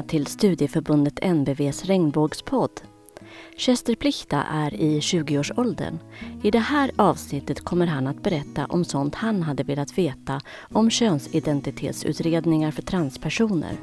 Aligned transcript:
välkomna 0.00 0.02
till 0.02 0.26
studieförbundet 0.26 1.20
NBVs 1.22 1.84
regnbågspodd. 1.84 2.80
Chester 3.56 3.94
Plichta 3.94 4.42
är 4.42 4.74
i 4.74 5.00
20-årsåldern. 5.00 5.98
I 6.42 6.50
det 6.50 6.58
här 6.58 6.90
avsnittet 6.96 7.64
kommer 7.64 7.86
han 7.86 8.06
att 8.06 8.22
berätta 8.22 8.66
om 8.66 8.84
sånt 8.84 9.14
han 9.14 9.42
hade 9.42 9.64
velat 9.64 9.98
veta 9.98 10.40
om 10.74 10.90
könsidentitetsutredningar 10.90 12.70
för 12.70 12.82
transpersoner. 12.82 13.76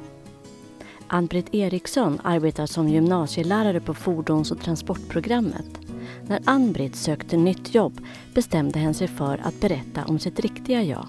Ann-Britt 1.07 1.53
Eriksson 1.53 2.19
arbetar 2.23 2.65
som 2.65 2.89
gymnasielärare 2.89 3.79
på 3.79 3.93
fordons 3.93 4.51
och 4.51 4.61
transportprogrammet. 4.61 5.79
När 6.27 6.39
Ann-Britt 6.45 6.95
sökte 6.95 7.37
nytt 7.37 7.75
jobb 7.75 8.01
bestämde 8.33 8.79
hen 8.79 8.93
sig 8.93 9.07
för 9.07 9.37
att 9.43 9.61
berätta 9.61 10.05
om 10.05 10.19
sitt 10.19 10.39
riktiga 10.39 10.83
jag. 10.83 11.07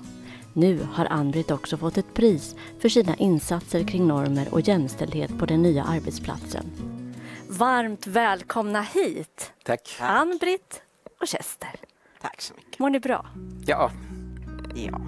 Nu 0.58 0.86
har 0.92 1.06
Ann-Britt 1.06 1.50
också 1.50 1.76
fått 1.76 1.98
ett 1.98 2.14
pris 2.14 2.56
för 2.78 2.88
sina 2.88 3.14
insatser 3.14 3.84
kring 3.84 4.06
normer 4.06 4.48
och 4.50 4.60
jämställdhet 4.60 5.38
på 5.38 5.46
den 5.46 5.62
nya 5.62 5.84
arbetsplatsen. 5.84 6.64
Varmt 7.48 8.06
välkomna 8.06 8.82
hit! 8.82 9.52
Tack. 9.64 9.96
Ann-Britt 10.00 10.82
och 11.20 11.28
Chester. 11.28 11.70
Tack 12.20 12.40
så 12.40 12.54
mycket. 12.54 12.78
Mår 12.78 12.90
ni 12.90 13.00
bra? 13.00 13.26
Ja. 13.66 13.90
Ja. 14.74 15.00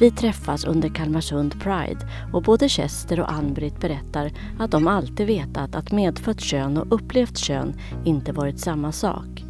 Vi 0.00 0.10
träffas 0.10 0.64
under 0.64 0.88
Kalmarsund 0.88 1.62
Pride 1.62 2.08
och 2.32 2.42
både 2.42 2.68
Chester 2.68 3.20
och 3.20 3.32
Ann-Britt 3.32 3.80
berättar 3.80 4.32
att 4.58 4.70
de 4.70 4.86
alltid 4.86 5.26
vetat 5.26 5.74
att 5.74 5.92
medfött 5.92 6.40
kön 6.40 6.76
och 6.76 6.94
upplevt 6.94 7.38
kön 7.38 7.74
inte 8.04 8.32
varit 8.32 8.60
samma 8.60 8.92
sak. 8.92 9.44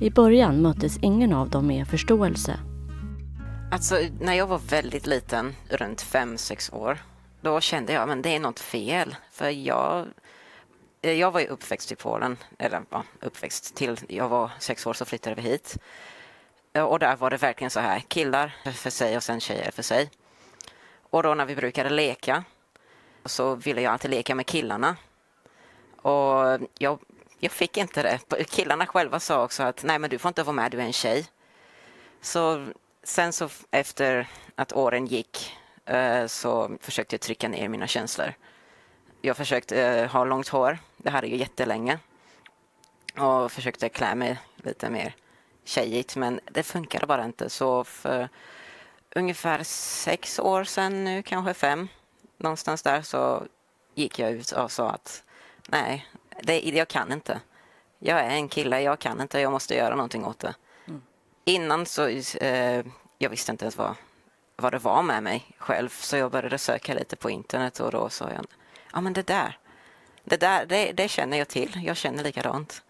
I 0.00 0.10
början 0.10 0.62
möttes 0.62 0.98
ingen 1.02 1.32
av 1.32 1.50
dem 1.50 1.66
med 1.66 1.88
förståelse. 1.88 2.60
Alltså, 3.72 3.98
när 4.20 4.34
jag 4.34 4.46
var 4.46 4.58
väldigt 4.58 5.06
liten, 5.06 5.56
runt 5.68 6.02
fem 6.02 6.38
sex 6.38 6.72
år, 6.72 6.98
då 7.40 7.60
kände 7.60 7.92
jag 7.92 8.10
att 8.10 8.22
det 8.22 8.36
är 8.36 8.40
något 8.40 8.60
fel. 8.60 9.16
För 9.30 9.48
jag, 9.48 10.06
eh, 11.02 11.12
jag 11.12 11.30
var 11.30 11.40
ju 11.40 11.46
uppväxt 11.46 11.92
i 11.92 11.96
Polen, 11.96 12.36
eller 12.58 12.82
ja, 12.90 13.04
uppväxt 13.20 13.74
till 13.74 13.96
jag 14.08 14.28
var 14.28 14.50
sex 14.58 14.86
år 14.86 14.92
så 14.92 15.04
flyttade 15.04 15.36
vi 15.36 15.42
hit. 15.42 15.78
Eh, 16.72 16.82
och 16.82 16.98
där 16.98 17.16
var 17.16 17.30
det 17.30 17.36
verkligen 17.36 17.70
så 17.70 17.80
här, 17.80 18.00
killar 18.00 18.56
för 18.74 18.90
sig 18.90 19.16
och 19.16 19.22
sen 19.22 19.40
tjejer 19.40 19.70
för 19.70 19.82
sig. 19.82 20.10
Och 21.10 21.22
då 21.22 21.34
när 21.34 21.46
vi 21.46 21.56
brukade 21.56 21.90
leka 21.90 22.44
så 23.24 23.54
ville 23.54 23.82
jag 23.82 23.92
alltid 23.92 24.10
leka 24.10 24.34
med 24.34 24.46
killarna. 24.46 24.96
Och 25.96 26.60
jag, 26.78 26.98
jag 27.38 27.52
fick 27.52 27.76
inte 27.76 28.02
det. 28.02 28.44
Killarna 28.44 28.86
själva 28.86 29.20
sa 29.20 29.44
också 29.44 29.62
att 29.62 29.84
nej 29.84 29.98
men 29.98 30.10
du 30.10 30.18
får 30.18 30.28
inte 30.28 30.42
vara 30.42 30.56
med, 30.56 30.70
du 30.70 30.80
är 30.80 30.84
en 30.84 30.92
tjej. 30.92 31.26
Så 32.20 32.66
sen 33.02 33.32
så 33.32 33.48
efter 33.70 34.28
att 34.54 34.72
åren 34.72 35.06
gick 35.06 35.56
eh, 35.86 36.26
så 36.26 36.76
försökte 36.80 37.14
jag 37.14 37.20
trycka 37.20 37.48
ner 37.48 37.68
mina 37.68 37.86
känslor. 37.86 38.34
Jag 39.20 39.36
försökte 39.36 39.82
eh, 39.82 40.10
ha 40.10 40.24
långt 40.24 40.48
hår, 40.48 40.78
det 40.96 41.10
hade 41.10 41.26
jag 41.26 41.38
jättelänge. 41.38 41.98
Och 43.18 43.52
försökte 43.52 43.88
klä 43.88 44.14
mig 44.14 44.38
lite 44.56 44.90
mer 44.90 45.14
tjejigt 45.64 46.16
men 46.16 46.40
det 46.50 46.62
funkade 46.62 47.06
bara 47.06 47.24
inte. 47.24 47.50
Så 47.50 47.84
för 47.84 48.28
ungefär 49.14 49.62
sex 49.64 50.38
år 50.38 50.64
sedan 50.64 51.04
nu, 51.04 51.22
kanske 51.22 51.54
fem, 51.54 51.88
någonstans 52.36 52.82
där 52.82 53.02
så 53.02 53.46
gick 53.94 54.18
jag 54.18 54.30
ut 54.30 54.52
och 54.52 54.72
sa 54.72 54.90
att 54.90 55.22
nej, 55.68 56.06
det, 56.42 56.60
jag 56.60 56.88
kan 56.88 57.12
inte. 57.12 57.40
Jag 57.98 58.20
är 58.20 58.30
en 58.30 58.48
kille, 58.48 58.82
jag 58.82 58.98
kan 58.98 59.20
inte, 59.20 59.40
jag 59.40 59.52
måste 59.52 59.74
göra 59.74 59.94
någonting 59.94 60.24
åt 60.24 60.38
det. 60.38 60.54
Innan 61.44 61.86
så, 61.86 62.06
eh, 62.40 62.84
jag 63.18 63.30
visste 63.30 63.52
inte 63.52 63.64
ens 63.64 63.76
vad, 63.76 63.94
vad 64.56 64.72
det 64.72 64.78
var 64.78 65.02
med 65.02 65.22
mig 65.22 65.46
själv 65.58 65.88
så 65.88 66.16
jag 66.16 66.30
började 66.30 66.58
söka 66.58 66.94
lite 66.94 67.16
på 67.16 67.30
internet 67.30 67.80
och 67.80 67.90
då 67.90 68.08
sa 68.08 68.30
jag, 68.30 68.46
ja 68.92 69.00
men 69.00 69.12
det 69.12 69.26
där, 69.26 69.58
det 70.24 70.36
där, 70.36 70.66
det, 70.66 70.92
det 70.92 71.08
känner 71.08 71.38
jag 71.38 71.48
till, 71.48 71.80
jag 71.84 71.96
känner 71.96 72.24
likadant. 72.24 72.82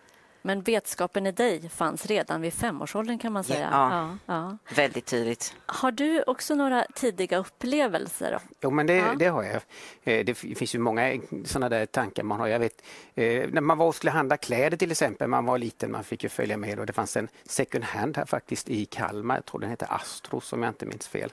Men 0.42 0.62
vetskapen 0.62 1.26
i 1.26 1.32
dig 1.32 1.68
fanns 1.68 2.06
redan 2.06 2.40
vid 2.40 2.52
femårsåldern 2.52 3.18
kan 3.18 3.32
man 3.32 3.44
säga. 3.44 3.68
Ja, 3.72 4.16
ja, 4.26 4.34
ja. 4.34 4.74
väldigt 4.74 5.06
tidigt. 5.06 5.54
Har 5.66 5.92
du 5.92 6.22
också 6.22 6.54
några 6.54 6.84
tidiga 6.94 7.38
upplevelser? 7.38 8.38
Jo, 8.60 8.70
men 8.70 8.86
det, 8.86 8.94
ja. 8.94 9.14
det 9.18 9.26
har 9.26 9.42
jag. 9.42 9.62
Eh, 10.04 10.24
det 10.24 10.34
finns 10.34 10.74
ju 10.74 10.78
många 10.78 11.20
sådana 11.44 11.68
där 11.68 11.86
tankar 11.86 12.22
man 12.22 12.40
har. 12.40 12.46
Jag 12.46 12.58
vet, 12.58 12.82
eh, 13.14 13.48
när 13.50 13.60
man 13.60 13.78
var 13.78 13.86
och 13.86 13.94
skulle 13.94 14.10
handla 14.10 14.36
kläder 14.36 14.76
till 14.76 14.90
exempel, 14.90 15.28
man 15.28 15.44
var 15.44 15.58
liten, 15.58 15.92
man 15.92 16.04
fick 16.04 16.22
ju 16.22 16.28
följa 16.28 16.56
med 16.56 16.78
och 16.78 16.86
det 16.86 16.92
fanns 16.92 17.16
en 17.16 17.28
second 17.44 17.84
hand 17.84 18.16
här 18.16 18.24
faktiskt 18.24 18.70
i 18.70 18.84
Kalmar, 18.84 19.34
jag 19.34 19.44
tror 19.44 19.60
den 19.60 19.70
hette 19.70 19.86
Astro 19.86 20.40
om 20.52 20.62
jag 20.62 20.70
inte 20.70 20.86
minns 20.86 21.08
fel. 21.08 21.32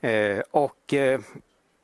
Eh, 0.00 0.38
och 0.50 0.94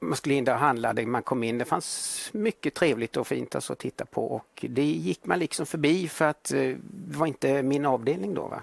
man 0.07 0.17
skulle 0.17 0.35
in 0.35 0.45
där 0.45 0.55
och 0.55 0.61
handla, 0.61 0.95
man 1.07 1.23
kom 1.23 1.43
in, 1.43 1.59
det 1.59 1.65
fanns 1.65 2.31
mycket 2.33 2.75
trevligt 2.75 3.17
och 3.17 3.27
fint 3.27 3.55
alltså 3.55 3.73
att 3.73 3.79
titta 3.79 4.05
på 4.05 4.27
och 4.27 4.65
det 4.69 4.85
gick 4.85 5.27
man 5.27 5.39
liksom 5.39 5.67
förbi 5.67 6.09
för 6.09 6.25
att 6.25 6.53
eh, 6.53 6.61
det 6.83 7.17
var 7.17 7.27
inte 7.27 7.63
min 7.63 7.87
avdelning 7.87 8.35
då. 8.35 8.49
Va? 8.49 8.63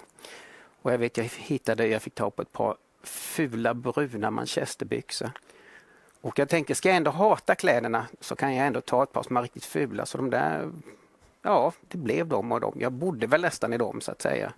Och 0.82 0.94
jag 0.94 0.98
vet 0.98 1.18
jag 1.18 1.24
hittade, 1.24 1.88
jag 1.88 2.02
fick 2.02 2.16
ta 2.16 2.30
på 2.30 2.42
ett 2.42 2.52
par 2.52 2.76
fula 3.04 3.74
bruna 3.74 4.32
manchesterbyxor. 4.32 5.32
Och 6.22 6.40
jag 6.40 6.50
tänkte, 6.50 6.76
ska 6.76 6.90
jag 6.90 6.98
ändå 6.98 7.12
hata 7.12 7.56
kläderna 7.56 8.08
så 8.20 8.36
kan 8.36 8.56
jag 8.56 8.68
ändå 8.68 8.82
ta 8.82 9.04
ett 9.04 9.12
par 9.12 9.24
som 9.24 9.38
är 9.38 9.42
riktigt 9.42 9.66
fula. 9.66 10.06
Så 10.06 10.18
de 10.18 10.30
där, 10.30 10.72
ja, 11.42 11.74
det 11.82 11.98
blev 11.98 12.28
de 12.28 12.52
och 12.52 12.62
de. 12.62 12.74
Jag 12.80 12.92
bodde 12.92 13.28
väl 13.28 13.42
nästan 13.42 13.74
i 13.74 13.78
dem 13.78 14.02
så 14.02 14.12
att 14.12 14.22
säga. 14.22 14.54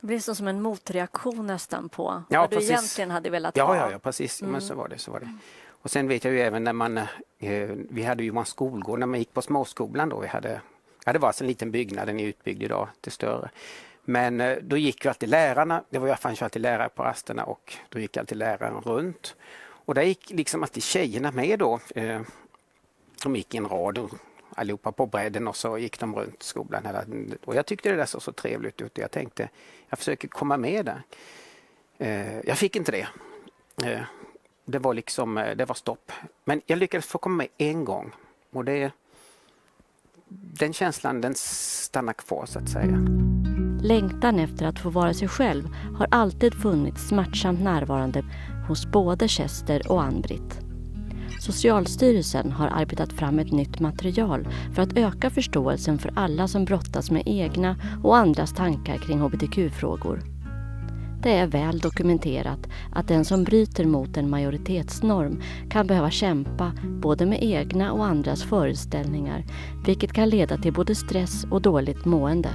Det 0.00 0.06
blev 0.06 0.20
som 0.20 0.48
en 0.48 0.62
motreaktion 0.62 1.46
nästan 1.46 1.88
på 1.88 2.22
ja, 2.28 2.40
vad 2.40 2.50
precis. 2.50 2.68
du 2.68 2.74
egentligen 2.74 3.10
hade 3.10 3.30
velat 3.30 3.56
ja, 3.56 3.64
ha. 3.64 3.76
Ja, 3.76 3.90
ja 3.90 3.98
precis. 3.98 4.42
Mm. 4.42 4.52
Men 4.52 4.60
så 4.60 4.74
var 4.74 4.88
det. 4.88 4.98
Så 4.98 5.10
var 5.10 5.20
det. 5.20 5.34
Och 5.82 5.90
sen 5.90 6.08
vet 6.08 6.24
jag 6.24 6.34
ju 6.34 6.40
även 6.40 6.64
när 6.64 6.72
man, 6.72 6.98
eh, 6.98 7.70
vi 7.90 8.02
hade 8.02 8.24
ju 8.24 8.38
en 8.38 8.44
skolgård 8.44 8.98
när 8.98 9.06
man 9.06 9.18
gick 9.18 9.32
på 9.32 9.42
småskolan 9.42 10.08
då. 10.08 10.20
Vi 10.20 10.26
hade, 10.26 10.60
ja, 11.04 11.12
det 11.12 11.18
var 11.18 11.28
alltså 11.28 11.44
en 11.44 11.48
liten 11.48 11.70
byggnad, 11.70 12.08
den 12.08 12.20
är 12.20 12.26
utbyggd 12.26 12.62
idag 12.62 12.88
till 13.00 13.12
större. 13.12 13.50
Men 14.04 14.40
eh, 14.40 14.58
då 14.62 14.76
gick 14.76 15.04
ju 15.04 15.08
alltid 15.08 15.28
lärarna, 15.28 15.84
det 15.90 15.98
var 15.98 16.08
jag 16.08 16.18
fanns 16.18 16.40
ju 16.40 16.44
alltid 16.44 16.62
lärare 16.62 16.88
på 16.88 17.02
rasterna 17.02 17.44
och 17.44 17.74
då 17.88 17.98
gick 17.98 18.16
alltid 18.16 18.38
läraren 18.38 18.80
runt. 18.80 19.36
Och 19.84 19.94
där 19.94 20.02
gick 20.02 20.30
liksom 20.30 20.62
alltid 20.62 20.82
tjejerna 20.82 21.30
med 21.30 21.58
då. 21.58 21.80
Eh, 21.94 22.20
de 23.22 23.36
gick 23.36 23.54
i 23.54 23.56
en 23.56 23.68
rad 23.68 24.10
allihopa 24.54 24.92
på 24.92 25.06
bredden 25.06 25.48
och 25.48 25.56
så 25.56 25.78
gick 25.78 26.00
de 26.00 26.14
runt 26.14 26.42
skolan. 26.42 26.86
hela 26.86 27.04
Och 27.44 27.54
jag 27.54 27.66
tyckte 27.66 27.90
det 27.90 27.96
där 27.96 28.06
såg 28.06 28.22
så 28.22 28.32
trevligt 28.32 28.80
ut 28.80 28.98
och 28.98 29.02
jag 29.02 29.10
tänkte 29.10 29.48
jag 29.88 29.98
försöker 29.98 30.28
komma 30.28 30.56
med 30.56 30.84
där. 30.84 31.02
Eh, 31.98 32.40
jag 32.40 32.58
fick 32.58 32.76
inte 32.76 32.92
det 32.92 33.08
eh, 33.84 34.02
det 34.64 34.78
var 34.78 34.94
liksom, 34.94 35.38
eh, 35.38 35.56
det 35.56 35.64
var 35.64 35.74
stopp. 35.74 36.12
Men 36.44 36.60
jag 36.66 36.78
lyckades 36.78 37.06
få 37.06 37.18
komma 37.18 37.36
med 37.36 37.48
en 37.58 37.84
gång 37.84 38.12
och 38.52 38.64
det, 38.64 38.92
den 40.28 40.72
känslan 40.72 41.20
den 41.20 41.34
stannar 41.34 42.12
kvar 42.12 42.46
så 42.46 42.58
att 42.58 42.68
säga. 42.68 42.98
Längtan 43.82 44.38
efter 44.38 44.66
att 44.66 44.78
få 44.78 44.90
vara 44.90 45.14
sig 45.14 45.28
själv 45.28 45.64
har 45.98 46.06
alltid 46.10 46.54
funnits 46.54 47.08
smärtsamt 47.08 47.60
närvarande 47.60 48.24
hos 48.68 48.86
både 48.86 49.28
Chester 49.28 49.92
och 49.92 50.02
Ann-Britt. 50.02 50.60
Socialstyrelsen 51.40 52.52
har 52.52 52.68
arbetat 52.68 53.12
fram 53.12 53.38
ett 53.38 53.52
nytt 53.52 53.80
material 53.80 54.48
för 54.74 54.82
att 54.82 54.96
öka 54.96 55.30
förståelsen 55.30 55.98
för 55.98 56.12
alla 56.16 56.48
som 56.48 56.64
brottas 56.64 57.10
med 57.10 57.22
egna 57.26 57.76
och 58.04 58.16
andras 58.16 58.54
tankar 58.54 58.98
kring 58.98 59.20
hbtq-frågor. 59.20 60.31
Det 61.22 61.32
är 61.32 61.46
väl 61.46 61.78
dokumenterat 61.78 62.58
att 62.92 63.08
den 63.08 63.24
som 63.24 63.44
bryter 63.44 63.84
mot 63.84 64.16
en 64.16 64.30
majoritetsnorm 64.30 65.42
kan 65.70 65.86
behöva 65.86 66.10
kämpa 66.10 66.72
både 66.84 67.26
med 67.26 67.38
egna 67.42 67.92
och 67.92 68.04
andras 68.04 68.42
föreställningar, 68.42 69.44
vilket 69.86 70.12
kan 70.12 70.28
leda 70.28 70.56
till 70.56 70.72
både 70.72 70.94
stress 70.94 71.44
och 71.50 71.62
dåligt 71.62 72.04
mående. 72.04 72.48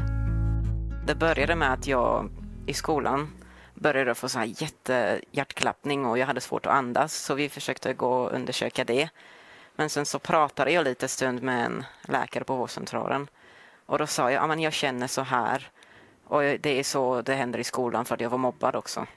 Det 1.08 1.16
började 1.16 1.56
med 1.56 1.74
att 1.74 1.88
jag 1.88 2.30
i 2.66 2.74
skolan 2.74 3.28
började 3.74 4.16
få 4.16 4.30
så 4.30 4.40
här 4.40 4.54
jättehjärtklappning 4.64 6.06
och 6.06 6.18
jag 6.18 6.28
hade 6.28 6.42
svårt 6.42 6.66
att 6.66 6.74
andas 6.74 7.14
så 7.14 7.36
vi 7.36 7.50
försökte 7.50 7.94
gå 7.94 8.10
och 8.10 8.32
undersöka 8.32 8.84
det. 8.84 9.10
Men 9.76 9.90
sen 9.90 10.06
så 10.06 10.20
pratade 10.20 10.72
jag 10.72 10.84
lite 10.84 11.08
stund 11.08 11.44
med 11.44 11.66
en 11.66 11.86
läkare 12.02 12.44
på 12.44 12.56
vårdcentralen 12.56 13.28
och 13.86 13.98
då 13.98 14.08
sa 14.08 14.32
jag 14.32 14.52
att 14.52 14.62
jag 14.62 14.74
känner 14.74 15.08
så 15.08 15.22
här 15.22 15.72
och 16.28 16.42
det 16.42 16.80
är 16.80 16.84
så 16.84 17.22
det 17.22 17.34
händer 17.34 17.60
i 17.60 17.64
skolan 17.64 18.06
för 18.06 18.16
att 18.16 18.22
jag 18.22 18.30
var 18.30 18.38
mobbad 18.38 18.76
också. 18.76 19.08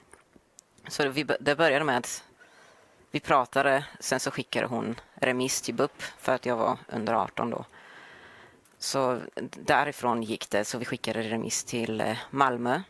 Så 0.87 1.09
vi, 1.09 1.23
det 1.39 1.55
började 1.55 1.85
med 1.85 1.97
att 1.97 2.23
vi 3.11 3.19
pratade, 3.19 3.85
sen 3.99 4.19
så 4.19 4.31
skickade 4.31 4.67
hon 4.67 4.99
remiss 5.13 5.61
till 5.61 5.73
BUP 5.73 6.01
för 6.01 6.35
att 6.35 6.45
jag 6.45 6.55
var 6.55 6.77
under 6.87 7.13
18 7.13 7.49
då. 7.49 7.65
Så 8.77 9.19
därifrån 9.37 10.23
gick 10.23 10.49
det, 10.49 10.65
så 10.65 10.77
vi 10.77 10.85
skickade 10.85 11.21
remiss 11.21 11.63
till 11.63 12.01
eh, 12.01 12.17
Malmö. 12.29 12.81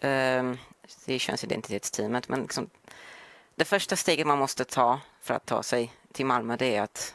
Ehm, 0.00 0.58
det 1.04 1.14
är 1.14 1.18
könsidentitetsteamet, 1.18 2.28
men 2.28 2.40
liksom, 2.40 2.70
det 3.54 3.64
första 3.64 3.96
steget 3.96 4.26
man 4.26 4.38
måste 4.38 4.64
ta 4.64 5.00
för 5.20 5.34
att 5.34 5.46
ta 5.46 5.62
sig 5.62 5.92
till 6.12 6.26
Malmö 6.26 6.56
det 6.56 6.76
är 6.76 6.82
att 6.82 7.14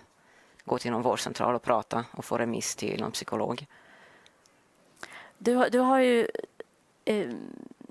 gå 0.65 0.77
till 0.77 0.91
någon 0.91 1.01
vårdcentral 1.01 1.55
och 1.55 1.63
prata 1.63 2.05
och 2.11 2.25
få 2.25 2.37
remiss 2.37 2.75
till 2.75 3.01
någon 3.01 3.11
psykolog. 3.11 3.65
Du, 5.37 5.69
du 5.69 5.79
har 5.79 5.99
ju 5.99 6.27
eh, 7.05 7.29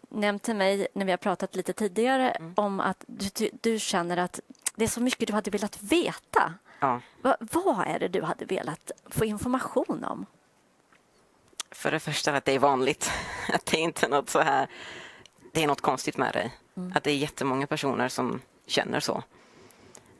nämnt 0.09 0.43
till 0.43 0.57
mig 0.57 0.87
när 0.93 1.05
vi 1.05 1.13
har 1.13 1.19
pratat 1.19 1.57
lite 1.57 1.73
tidigare 1.73 2.31
mm. 2.31 2.53
om 2.57 2.81
att 2.81 3.05
du, 3.07 3.51
du 3.61 3.79
känner 3.79 4.17
att 4.17 4.41
det 4.75 4.85
är 4.85 4.89
så 4.89 5.01
mycket 5.01 5.29
du 5.29 5.35
hade 5.35 5.51
velat 5.51 5.83
veta. 5.83 6.55
Ja. 6.81 7.01
Va, 7.23 7.37
vad 7.41 7.87
är 7.87 7.99
det 7.99 8.09
du 8.09 8.23
hade 8.23 8.45
velat 8.45 8.91
få 9.07 9.25
information 9.25 10.05
om? 10.05 10.27
För 11.71 11.91
det 11.91 12.01
första 12.01 12.37
att 12.37 12.45
det 12.45 12.53
är 12.53 12.59
vanligt. 12.59 13.11
Att 13.53 13.67
det 13.67 13.77
är 13.77 13.81
inte 13.81 14.09
något 14.09 14.31
så 14.31 14.41
här... 14.41 14.69
Det 15.53 15.63
är 15.63 15.67
något 15.67 15.81
konstigt 15.81 16.17
med 16.17 16.33
det. 16.33 16.51
Mm. 16.77 16.93
Att 16.97 17.05
det 17.05 17.11
är 17.11 17.17
jättemånga 17.17 17.67
personer 17.67 18.09
som 18.09 18.41
känner 18.67 19.01
så. 19.01 19.23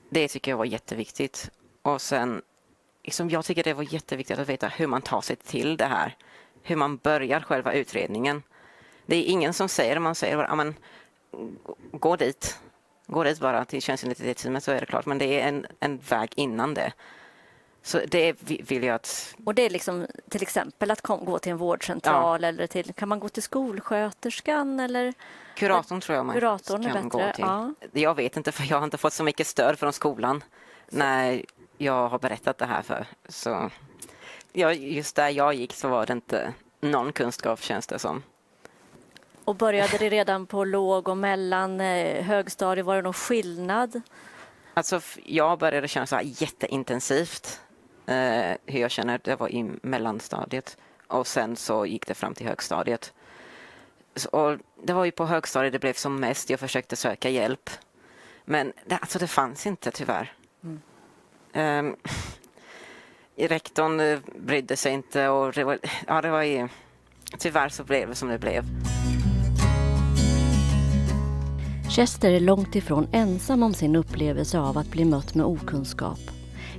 Det 0.09 0.29
tycker 0.29 0.51
jag 0.51 0.59
var 0.59 0.65
jätteviktigt. 0.65 1.51
Och 1.83 2.03
sen, 2.03 2.43
liksom, 3.03 3.31
jag 3.31 3.45
tycker 3.45 3.63
det 3.63 3.75
var 3.75 3.95
jätteviktigt 3.95 4.39
att 4.39 4.49
veta 4.49 4.69
hur 4.69 4.87
man 4.87 5.03
tar 5.03 5.21
sig 5.21 5.37
till 5.37 5.77
det 5.77 5.87
här. 5.87 6.17
Hur 6.67 6.77
man 6.77 6.97
börjar 6.97 7.41
själva 7.41 7.73
utredningen. 7.73 8.43
Det 9.07 9.17
är 9.17 9.23
ingen 9.23 9.53
som 9.53 9.69
säger, 9.69 9.99
man 9.99 10.15
säger 10.15 10.37
bara, 10.37 10.55
men, 10.55 10.75
gå 11.93 12.17
dit. 12.17 12.59
Gå 13.07 13.25
dit 13.25 13.41
bara 13.41 13.65
till 13.65 13.83
könsidentitetsteamet 13.83 14.65
så 14.65 14.73
är 14.73 14.81
det 14.81 14.87
klart. 14.87 15.07
Men 15.07 15.19
det 15.19 15.41
är 15.41 15.49
en, 15.49 15.67
en 15.81 15.99
väg 15.99 16.33
innan 16.37 16.75
det. 16.75 16.93
Så 17.83 18.01
det 18.09 18.37
vill 18.43 18.85
jag 18.85 18.95
att... 18.95 19.35
Och 19.45 19.55
det 19.55 19.63
är 19.63 19.71
liksom 19.71 20.07
till 20.31 20.43
exempel 20.43 20.91
att 20.91 21.01
kom, 21.01 21.25
gå 21.25 21.39
till 21.39 21.53
en 21.53 21.59
vårdcentral 21.59 22.43
ja. 22.43 22.49
eller 22.49 22.67
till, 22.67 22.93
kan 22.95 23.09
man 23.09 23.21
gå 23.21 23.29
till 23.29 23.43
skolsköterskan 23.43 24.81
eller? 24.81 25.15
Kuratorn 25.55 26.01
tror 26.01 26.17
jag 26.17 26.27
man 26.27 26.35
Kuratorn 26.35 26.83
kan 26.83 26.97
är 26.97 27.03
bättre. 27.03 27.09
gå 27.09 27.33
till. 27.35 27.45
Ja. 27.45 27.75
Jag 27.93 28.15
vet 28.15 28.37
inte 28.37 28.53
för 28.53 28.71
jag 28.71 28.77
har 28.77 28.85
inte 28.85 28.99
fått 28.99 29.13
så 29.13 29.25
mycket 29.25 29.47
stöd 29.47 29.79
från 29.79 29.93
skolan 29.93 30.45
så. 30.89 30.97
när 30.97 31.45
jag 31.79 32.09
har 32.09 32.19
berättat 32.19 32.59
det 32.59 32.67
här 32.67 32.83
för. 32.83 33.07
Så 33.29 33.71
ja, 34.55 34.73
just 34.73 35.17
där 35.17 35.29
jag 35.29 35.55
gick 35.55 35.73
så 35.73 35.89
var 35.89 36.07
det 36.07 36.13
inte 36.13 36.55
någon 36.81 37.13
kunskap 37.13 37.63
känns 37.63 37.87
det 37.87 37.99
som. 37.99 38.23
Och 39.45 39.57
började 39.57 39.99
det 39.99 40.09
redan 40.09 40.47
på 40.47 40.65
låg 40.65 41.09
och 41.09 41.17
mellan 41.17 41.81
eh, 41.81 42.25
högstadiet? 42.25 42.87
Var 42.87 42.97
det 42.97 43.03
någon 43.03 43.13
skillnad? 43.13 44.01
Alltså, 44.75 45.01
jag 45.25 45.59
började 45.59 45.89
känna 45.89 46.07
så 46.07 46.17
här 46.17 46.23
jätteintensivt 46.23 47.61
eh, 48.07 48.57
hur 48.67 48.81
jag 48.81 48.91
känner. 48.91 49.21
Det 49.25 49.37
var 49.37 49.49
i 49.49 49.71
mellanstadiet 49.83 50.77
och 51.07 51.27
sen 51.27 51.57
så 51.57 51.87
gick 51.87 52.07
det 52.07 52.15
fram 52.15 52.35
till 52.35 52.47
högstadiet. 52.47 53.13
Så, 54.17 54.29
och 54.29 54.59
det 54.83 54.93
var 54.93 55.05
ju 55.05 55.11
på 55.11 55.27
högstadiet 55.27 55.73
det 55.73 55.79
blev 55.79 55.93
som 55.93 56.21
mest. 56.21 56.51
Jag 56.51 56.61
försökte 56.61 56.97
söka 56.97 57.29
hjälp. 57.29 57.71
Men 58.45 58.73
det, 58.87 58.97
alltså 58.97 59.19
det 59.19 59.27
fanns 59.27 59.67
inte 59.67 59.91
tyvärr. 59.91 60.33
Mm. 60.63 60.81
Um, 61.87 61.97
rektorn 63.37 64.01
eh, 64.01 64.19
brydde 64.39 64.77
sig 64.77 64.93
inte 64.93 65.29
och 65.29 65.53
det 65.53 65.65
var, 65.65 65.79
ja, 66.07 66.21
det 66.21 66.31
var 66.31 66.43
ju, 66.43 66.69
tyvärr 67.39 67.69
så 67.69 67.85
blev 67.85 68.09
det 68.09 68.15
som 68.15 68.29
det 68.29 68.39
blev. 68.39 68.65
Chester 71.91 72.31
är 72.31 72.41
långt 72.41 72.77
ifrån 72.77 73.09
ensam 73.13 73.63
om 73.63 73.75
sin 73.75 73.97
upplevelse 73.97 74.59
av 74.59 74.79
att 74.79 74.91
bli 74.91 75.05
mött 75.05 75.35
med 75.35 75.47
okunskap. 75.47 76.19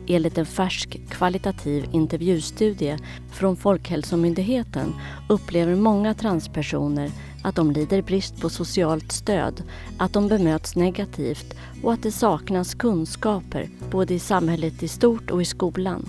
Enligt 0.08 0.38
en 0.38 0.46
färsk 0.46 1.00
kvalitativ 1.10 1.86
intervjustudie 1.92 2.98
från 3.32 3.58
Folkhälsomyndigheten 3.58 4.96
upplever 5.30 5.76
många 5.76 6.14
transpersoner 6.14 7.12
att 7.44 7.56
de 7.56 7.72
lider 7.72 8.02
brist 8.02 8.42
på 8.42 8.50
socialt 8.50 9.12
stöd, 9.12 9.64
att 9.98 10.14
de 10.14 10.28
bemöts 10.28 10.76
negativt 10.76 11.56
och 11.84 11.94
att 11.94 12.04
det 12.04 12.12
saknas 12.12 12.76
kunskaper 12.76 13.70
både 13.92 14.14
i 14.14 14.20
samhället 14.20 14.84
i 14.84 14.88
stort 14.88 15.32
och 15.32 15.42
i 15.42 15.46
skolan. 15.46 16.06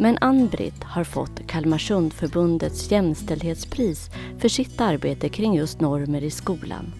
Men 0.00 0.18
Ann-Britt 0.20 0.84
har 0.84 1.04
fått 1.04 1.46
Kalmarsundförbundets 1.46 2.90
jämställdhetspris 2.90 4.10
för 4.38 4.48
sitt 4.48 4.80
arbete 4.80 5.28
kring 5.28 5.54
just 5.54 5.80
normer 5.80 6.24
i 6.24 6.30
skolan. 6.30 6.92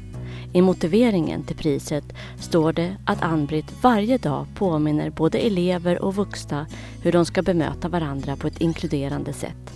I 0.53 0.63
motiveringen 0.63 1.45
till 1.45 1.57
priset 1.57 2.05
står 2.41 2.73
det 2.73 2.97
att 3.07 3.23
Ann-Britt 3.23 3.83
varje 3.83 4.19
dag 4.19 4.47
påminner 4.57 5.11
både 5.11 5.39
elever 5.39 6.03
och 6.03 6.15
vuxna 6.15 6.67
hur 7.03 7.13
de 7.13 7.27
ska 7.27 7.43
bemöta 7.43 7.89
varandra 7.89 8.37
på 8.37 8.47
ett 8.47 8.61
inkluderande 8.61 9.33
sätt. 9.33 9.73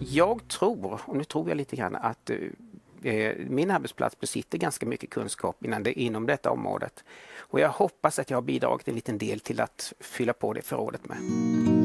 Jag 0.00 0.48
tror, 0.48 1.00
och 1.04 1.16
nu 1.16 1.24
tror 1.24 1.48
jag 1.48 1.56
lite 1.56 1.76
grann, 1.76 1.96
att 1.96 2.30
eh, 2.30 3.12
eh, 3.12 3.36
min 3.48 3.70
arbetsplats 3.70 4.20
besitter 4.20 4.58
ganska 4.58 4.86
mycket 4.86 5.10
kunskap 5.10 5.64
innan 5.64 5.82
det, 5.82 6.00
inom 6.00 6.26
detta 6.26 6.50
området. 6.50 7.04
Och 7.38 7.60
jag 7.60 7.68
hoppas 7.68 8.18
att 8.18 8.30
jag 8.30 8.36
har 8.36 8.42
bidragit 8.42 8.88
en 8.88 8.94
liten 8.94 9.18
del 9.18 9.40
till 9.40 9.60
att 9.60 9.92
fylla 10.00 10.32
på 10.32 10.52
det 10.52 10.62
förrådet 10.62 11.08
med. 11.08 11.77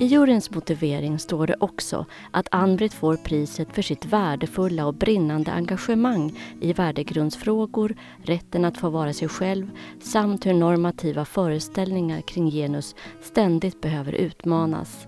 I 0.00 0.06
juryns 0.06 0.50
motivering 0.50 1.18
står 1.18 1.46
det 1.46 1.56
också 1.60 2.06
att 2.30 2.48
Ann-Britt 2.50 2.94
får 2.94 3.16
priset 3.16 3.68
för 3.72 3.82
sitt 3.82 4.04
värdefulla 4.04 4.86
och 4.86 4.94
brinnande 4.94 5.52
engagemang 5.52 6.38
i 6.60 6.72
värdegrundsfrågor, 6.72 7.96
rätten 8.22 8.64
att 8.64 8.78
få 8.78 8.88
vara 8.88 9.12
sig 9.12 9.28
själv 9.28 9.70
samt 10.02 10.46
hur 10.46 10.54
normativa 10.54 11.24
föreställningar 11.24 12.20
kring 12.20 12.50
genus 12.50 12.94
ständigt 13.22 13.80
behöver 13.80 14.12
utmanas. 14.12 15.06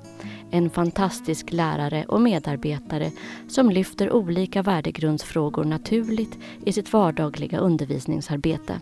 En 0.51 0.71
fantastisk 0.71 1.53
lärare 1.53 2.05
och 2.09 2.21
medarbetare 2.21 3.11
som 3.49 3.71
lyfter 3.71 4.13
olika 4.13 4.63
värdegrundsfrågor 4.63 5.65
naturligt 5.65 6.39
i 6.65 6.73
sitt 6.73 6.93
vardagliga 6.93 7.59
undervisningsarbete. 7.59 8.81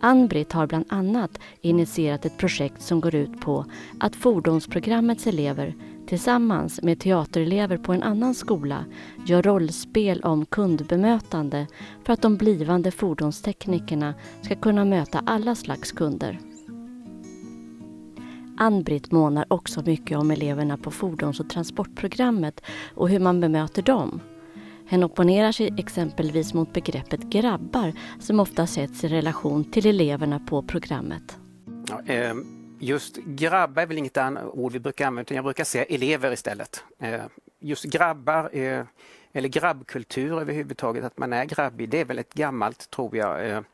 Ann-Britt 0.00 0.52
har 0.52 0.66
bland 0.66 0.84
annat 0.88 1.38
initierat 1.60 2.24
ett 2.24 2.38
projekt 2.38 2.82
som 2.82 3.00
går 3.00 3.14
ut 3.14 3.40
på 3.40 3.64
att 4.00 4.16
fordonsprogrammets 4.16 5.26
elever 5.26 5.74
tillsammans 6.06 6.82
med 6.82 7.00
teaterelever 7.00 7.76
på 7.78 7.92
en 7.92 8.02
annan 8.02 8.34
skola 8.34 8.84
gör 9.26 9.42
rollspel 9.42 10.20
om 10.20 10.46
kundbemötande 10.46 11.66
för 12.04 12.12
att 12.12 12.22
de 12.22 12.36
blivande 12.36 12.90
fordonsteknikerna 12.90 14.14
ska 14.42 14.54
kunna 14.54 14.84
möta 14.84 15.22
alla 15.26 15.54
slags 15.54 15.92
kunder. 15.92 16.40
Ann-Britt 18.56 19.12
månar 19.12 19.44
också 19.48 19.82
mycket 19.86 20.18
om 20.18 20.30
eleverna 20.30 20.76
på 20.76 20.90
fordons 20.90 21.40
och 21.40 21.50
transportprogrammet 21.50 22.60
och 22.94 23.08
hur 23.08 23.20
man 23.20 23.40
bemöter 23.40 23.82
dem. 23.82 24.20
Hen 24.86 25.04
opponerar 25.04 25.52
sig 25.52 25.74
exempelvis 25.78 26.54
mot 26.54 26.72
begreppet 26.72 27.20
grabbar 27.20 27.92
som 28.20 28.40
ofta 28.40 28.66
sätts 28.66 29.04
i 29.04 29.08
relation 29.08 29.64
till 29.64 29.86
eleverna 29.86 30.40
på 30.40 30.62
programmet. 30.62 31.38
Ja, 31.88 32.12
eh, 32.14 32.34
just 32.78 33.16
grabbar 33.16 33.82
är 33.82 33.86
väl 33.86 33.98
inget 33.98 34.16
annat 34.16 34.44
ord 34.52 34.72
vi 34.72 34.80
brukar 34.80 35.06
använda, 35.06 35.22
utan 35.22 35.36
jag 35.36 35.44
brukar 35.44 35.64
säga 35.64 35.84
elever 35.84 36.32
istället. 36.32 36.84
Eh, 36.98 37.20
just 37.60 37.84
grabbar, 37.84 38.56
eh, 38.56 38.84
eller 39.32 39.48
grabbkultur 39.48 40.40
överhuvudtaget, 40.40 41.04
att 41.04 41.18
man 41.18 41.32
är 41.32 41.44
grabbig, 41.44 41.88
det 41.88 42.00
är 42.00 42.04
väl 42.04 42.18
ett 42.18 42.34
gammalt, 42.34 42.90
tror 42.90 43.16
jag, 43.16 43.48
ehm, 43.50 43.64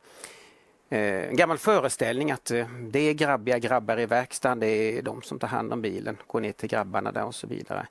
ehm, 0.89 1.29
en 1.29 1.35
gammal 1.35 1.57
föreställning 1.57 2.31
att 2.31 2.51
eh, 2.51 2.67
det 2.91 2.99
är 2.99 3.13
grabbiga 3.13 3.59
grabbar 3.59 3.99
i 3.99 4.05
verkstaden, 4.05 4.59
det 4.59 4.67
är 4.67 5.01
de 5.01 5.21
som 5.21 5.39
tar 5.39 5.47
hand 5.47 5.73
om 5.73 5.81
bilen, 5.81 6.17
går 6.27 6.41
ner 6.41 6.51
till 6.51 6.69
grabbarna 6.69 7.11
där 7.11 7.25
och 7.25 7.35
så 7.35 7.47
vidare. 7.47 7.87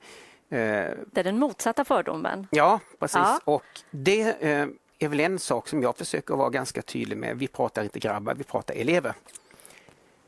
Eh, 0.50 0.58
det 1.12 1.20
är 1.20 1.24
den 1.24 1.38
motsatta 1.38 1.84
fördomen. 1.84 2.46
Ja, 2.50 2.80
precis. 2.98 3.16
Ja. 3.16 3.40
Och 3.44 3.64
det 3.90 4.20
eh, 4.20 4.66
är 4.98 5.08
väl 5.08 5.20
en 5.20 5.38
sak 5.38 5.68
som 5.68 5.82
jag 5.82 5.96
försöker 5.96 6.34
vara 6.34 6.50
ganska 6.50 6.82
tydlig 6.82 7.18
med. 7.18 7.38
Vi 7.38 7.48
pratar 7.48 7.82
inte 7.82 7.98
grabbar, 7.98 8.34
vi 8.34 8.44
pratar 8.44 8.74
elever. 8.74 9.14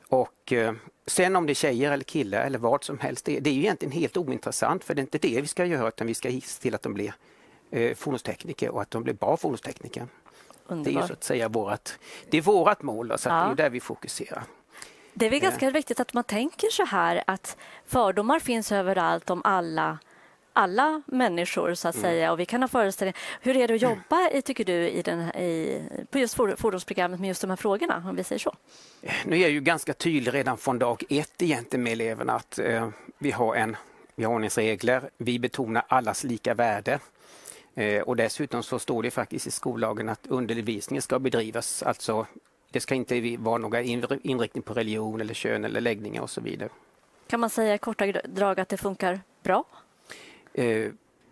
Och 0.09 0.53
eh, 0.53 0.75
sen 1.07 1.37
om 1.37 1.47
det 1.47 1.53
är 1.53 1.55
tjejer 1.55 1.93
eller 1.93 2.05
killar 2.05 2.41
eller 2.41 2.59
vad 2.59 2.85
som 2.85 2.99
helst, 2.99 3.25
det, 3.25 3.41
det 3.41 3.51
är 3.51 3.55
ju 3.55 3.61
egentligen 3.61 3.93
helt 3.93 4.17
ointressant 4.17 4.85
för 4.85 4.95
det 4.95 5.01
är 5.01 5.03
inte 5.03 5.19
det 5.19 5.41
vi 5.41 5.47
ska 5.47 5.65
göra 5.65 5.89
utan 5.89 6.07
vi 6.07 6.15
ska 6.15 6.29
se 6.31 6.63
till 6.63 6.75
att 6.75 6.83
de 6.83 6.95
blir 6.95 7.15
eh, 7.71 7.95
fordonstekniker 7.95 8.69
och 8.69 8.83
att 8.83 8.91
de 8.91 9.03
blir 9.03 9.15
bra 9.15 9.37
fordonstekniker. 9.37 10.07
Underbar. 10.67 10.93
Det 10.93 10.99
är 10.99 11.03
ju 11.03 11.07
så 11.07 11.13
att 11.13 11.25
säga 11.25 11.49
vårat, 11.49 11.99
det 12.31 12.39
är 12.39 12.43
vårat 12.43 12.83
mål, 12.83 13.19
så 13.19 13.29
ja. 13.29 13.35
det 13.35 13.51
är 13.51 13.55
där 13.55 13.71
vi 13.71 13.81
fokuserar. 13.81 14.45
Det 15.15 15.27
är 15.27 15.31
väl 15.31 15.41
ganska 15.41 15.71
viktigt 15.71 16.01
att 16.01 16.13
man 16.13 16.25
tänker 16.25 16.71
så 16.71 16.85
här 16.85 17.25
att 17.27 17.57
fördomar 17.87 18.39
finns 18.39 18.73
överallt 18.73 19.31
om 19.31 19.43
alla 19.45 19.99
alla 20.53 21.03
människor 21.07 21.75
så 21.75 21.89
att 21.89 21.95
mm. 21.95 22.03
säga 22.03 22.33
och 22.33 22.41
vi 22.41 22.47
kan 22.47 22.63
ha 22.63 22.69
föreställningar. 22.69 23.19
Hur 23.41 23.57
är 23.57 23.69
det 23.69 23.75
att 23.75 23.83
jobba 23.83 24.31
i, 24.31 24.43
tycker 24.43 24.65
du 24.65 24.89
i 24.89 25.03
den, 25.03 25.21
i, 25.21 25.83
på 26.11 26.19
just 26.19 26.35
fordonsprogrammet 26.35 27.21
med 27.21 27.29
just 27.29 27.41
de 27.41 27.51
här 27.51 27.57
frågorna 27.57 28.05
om 28.09 28.17
vi 28.17 28.25
säger 28.25 28.39
så? 28.39 28.55
Nu 29.25 29.37
är 29.37 29.41
jag 29.41 29.51
ju 29.51 29.61
ganska 29.61 29.93
tydlig 29.93 30.35
redan 30.35 30.59
från 30.59 30.79
dag 30.79 31.03
ett 31.09 31.43
egentligen 31.43 31.83
med 31.83 31.93
eleverna 31.93 32.33
att 32.33 32.59
eh, 32.59 32.89
vi 33.19 33.31
har 33.31 33.55
en 33.55 33.77
vi 34.15 34.25
har 34.25 34.35
ordningsregler, 34.35 35.11
vi 35.17 35.39
betonar 35.39 35.83
allas 35.89 36.25
lika 36.25 36.55
värde. 36.55 36.99
Eh, 37.75 38.03
och 38.03 38.17
dessutom 38.17 38.63
så 38.63 38.79
står 38.79 39.03
det 39.03 39.11
faktiskt 39.11 39.47
i 39.47 39.51
skollagen 39.51 40.09
att 40.09 40.27
undervisningen 40.27 41.03
ska 41.03 41.19
bedrivas, 41.19 41.83
alltså 41.83 42.27
det 42.71 42.81
ska 42.81 42.95
inte 42.95 43.37
vara 43.39 43.59
någon 43.59 43.85
inriktning 44.23 44.63
på 44.63 44.75
religion 44.75 45.21
eller 45.21 45.35
kön 45.35 45.65
eller 45.65 45.81
läggningar 45.81 46.23
och 46.23 46.31
så 46.31 46.41
vidare. 46.41 46.69
Kan 47.27 47.41
man 47.41 47.51
säga 47.51 47.75
i 47.75 47.79
korta 47.79 48.07
drag 48.07 48.61
att 48.61 48.69
det 48.69 48.77
funkar 48.77 49.21
bra? 49.43 49.65
Eh, 50.55 50.89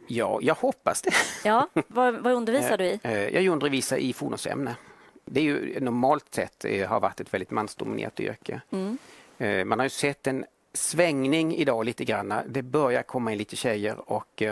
ja, 0.07 0.39
jag 0.43 0.55
hoppas 0.55 1.03
det. 1.03 1.13
Ja, 1.45 1.69
vad, 1.75 2.15
vad 2.15 2.33
undervisar 2.33 2.77
du 2.79 2.85
i? 2.85 3.01
Eh, 3.03 3.29
jag 3.29 3.47
undervisar 3.47 3.97
i 3.97 4.13
fordonsämne. 4.13 4.77
Det 5.25 5.41
är 5.41 5.45
ju 5.45 5.81
normalt 5.81 6.35
sett 6.35 6.65
eh, 6.65 6.89
har 6.89 7.01
varit 7.01 7.21
ett 7.21 7.35
väldigt 7.35 7.51
mansdominerat 7.51 8.21
yrke. 8.21 8.61
Mm. 8.71 8.99
Eh, 9.39 9.65
man 9.65 9.79
har 9.79 9.87
ju 9.87 9.91
sett 9.91 10.27
en 10.27 10.45
svängning 10.73 11.57
idag 11.57 11.85
lite 11.85 12.05
grann. 12.05 12.35
Det 12.47 12.63
börjar 12.63 13.03
komma 13.03 13.33
in 13.33 13.39
lite 13.39 13.57
tjejer 13.57 14.11
och 14.11 14.43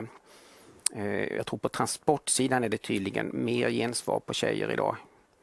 Eh, 0.95 1.37
jag 1.37 1.47
tror 1.47 1.59
på 1.59 1.69
transportsidan 1.69 2.65
är 2.65 2.69
det 2.69 2.79
tydligen 2.79 3.31
mer 3.33 3.71
gensvar 3.71 4.21
på 4.21 4.35
tjejer 4.35 4.73
idag. 4.73 4.97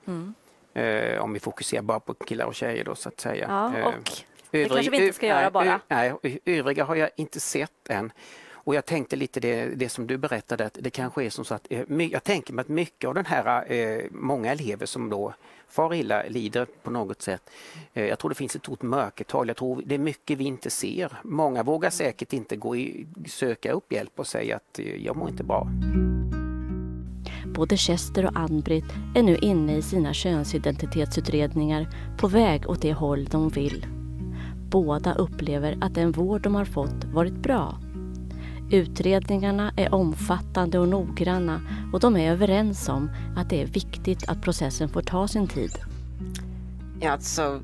Mm. 0.08 0.34
Eh, 0.74 1.22
om 1.22 1.34
vi 1.34 1.40
fokuserar 1.40 1.82
bara 1.82 2.00
på 2.00 2.14
killar 2.14 2.46
och 2.46 2.56
tjejer 2.56 2.84
då 2.84 2.96
så 2.96 3.10
att 3.10 3.20
säga. 3.20 3.46
Ja, 3.50 3.78
eh, 3.78 3.86
och 3.86 3.94
det 4.52 4.70
kanske 4.70 4.92
vi 4.92 4.98
inte 4.98 5.16
ska 5.16 5.28
göra 5.28 5.52
bara. 5.52 5.80
Nej, 5.88 6.14
övriga 6.46 6.84
har 6.84 6.96
jag 6.96 7.10
inte 7.16 7.40
sett 7.40 7.90
än. 7.90 8.12
Och 8.64 8.76
jag 8.76 8.86
tänkte 8.86 9.16
lite 9.16 9.40
det, 9.40 9.66
det 9.66 9.90
som 9.90 10.08
du 10.08 10.18
berättade 10.18 10.66
att 10.66 10.78
det 10.82 10.90
kanske 10.90 11.24
är 11.24 11.30
som 11.30 11.46
så 11.46 11.56
att 11.56 11.68
jag 12.12 12.24
tänker 12.24 12.54
mig 12.54 12.62
att 12.62 12.68
mycket 12.68 13.08
av 13.08 13.14
den 13.14 13.26
här, 13.26 14.08
många 14.12 14.52
elever 14.52 14.86
som 14.86 15.10
då 15.10 15.34
far 15.70 15.94
illa, 15.94 16.24
lider 16.30 16.68
på 16.84 16.92
något 16.92 17.22
sätt. 17.22 17.50
Jag 17.94 18.20
tror 18.20 18.30
det 18.30 18.36
finns 18.36 18.56
ett 18.56 18.62
stort 18.62 18.82
mörkertal. 18.82 19.48
Jag 19.48 19.58
tror 19.58 19.84
det 19.86 19.96
är 19.96 20.00
mycket 20.00 20.38
vi 20.38 20.44
inte 20.44 20.70
ser. 20.70 21.20
Många 21.24 21.64
vågar 21.64 21.90
säkert 21.90 22.34
inte 22.34 22.56
gå 22.56 22.76
i, 22.76 23.08
söka 23.28 23.72
upp 23.72 23.92
hjälp 23.92 24.20
och 24.20 24.28
säga 24.28 24.56
att 24.56 24.80
jag 25.00 25.16
mår 25.16 25.30
inte 25.30 25.44
bra. 25.44 25.68
Både 27.46 27.78
Chester 27.78 28.26
och 28.26 28.40
Ann-Britt 28.40 28.94
är 29.16 29.24
nu 29.24 29.38
inne 29.38 29.78
i 29.78 29.82
sina 29.82 30.14
könsidentitetsutredningar 30.14 31.88
på 32.18 32.28
väg 32.28 32.70
åt 32.70 32.82
det 32.82 32.94
håll 32.94 33.26
de 33.26 33.50
vill. 33.50 33.86
Båda 34.70 35.14
upplever 35.14 35.78
att 35.82 35.96
den 35.96 36.12
vård 36.12 36.42
de 36.42 36.56
har 36.56 36.66
fått 36.66 37.04
varit 37.04 37.34
bra. 37.34 37.78
Utredningarna 38.74 39.74
är 39.78 39.94
omfattande 39.94 40.80
och 40.80 40.88
noggranna 40.88 41.62
och 41.94 42.00
de 42.00 42.18
är 42.18 42.32
överens 42.32 42.90
om 42.90 43.10
att 43.38 43.50
det 43.50 43.62
är 43.62 43.66
viktigt 43.66 44.30
att 44.30 44.42
processen 44.42 44.90
får 44.90 45.02
ta 45.02 45.28
sin 45.28 45.48
tid. 45.48 45.72
Ja, 47.02 47.12
alltså, 47.12 47.62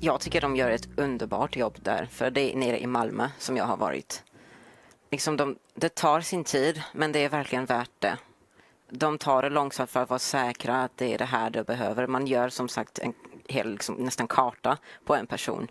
jag 0.00 0.20
tycker 0.20 0.40
de 0.40 0.56
gör 0.56 0.70
ett 0.70 0.88
underbart 0.96 1.56
jobb 1.56 1.74
där, 1.82 2.08
för 2.10 2.30
det 2.30 2.52
är 2.52 2.56
nere 2.56 2.80
i 2.80 2.86
Malmö 2.86 3.28
som 3.38 3.56
jag 3.56 3.64
har 3.64 3.76
varit. 3.76 4.22
Liksom 5.10 5.36
de, 5.36 5.56
det 5.74 5.94
tar 5.94 6.20
sin 6.20 6.44
tid, 6.44 6.82
men 6.92 7.12
det 7.12 7.24
är 7.24 7.28
verkligen 7.28 7.64
värt 7.64 7.90
det 7.98 8.16
de 8.90 9.18
tar 9.18 9.42
det 9.42 9.50
långsamt 9.50 9.90
för 9.90 10.02
att 10.02 10.10
vara 10.10 10.18
säkra 10.18 10.82
att 10.82 10.96
det 10.96 11.14
är 11.14 11.18
det 11.18 11.24
här 11.24 11.50
de 11.50 11.62
behöver. 11.62 12.06
Man 12.06 12.26
gör 12.26 12.48
som 12.48 12.68
sagt 12.68 12.98
en 12.98 13.14
hel 13.48 13.70
liksom, 13.70 13.94
nästan 13.94 14.28
karta 14.28 14.78
på 15.04 15.14
en 15.14 15.26
person 15.26 15.68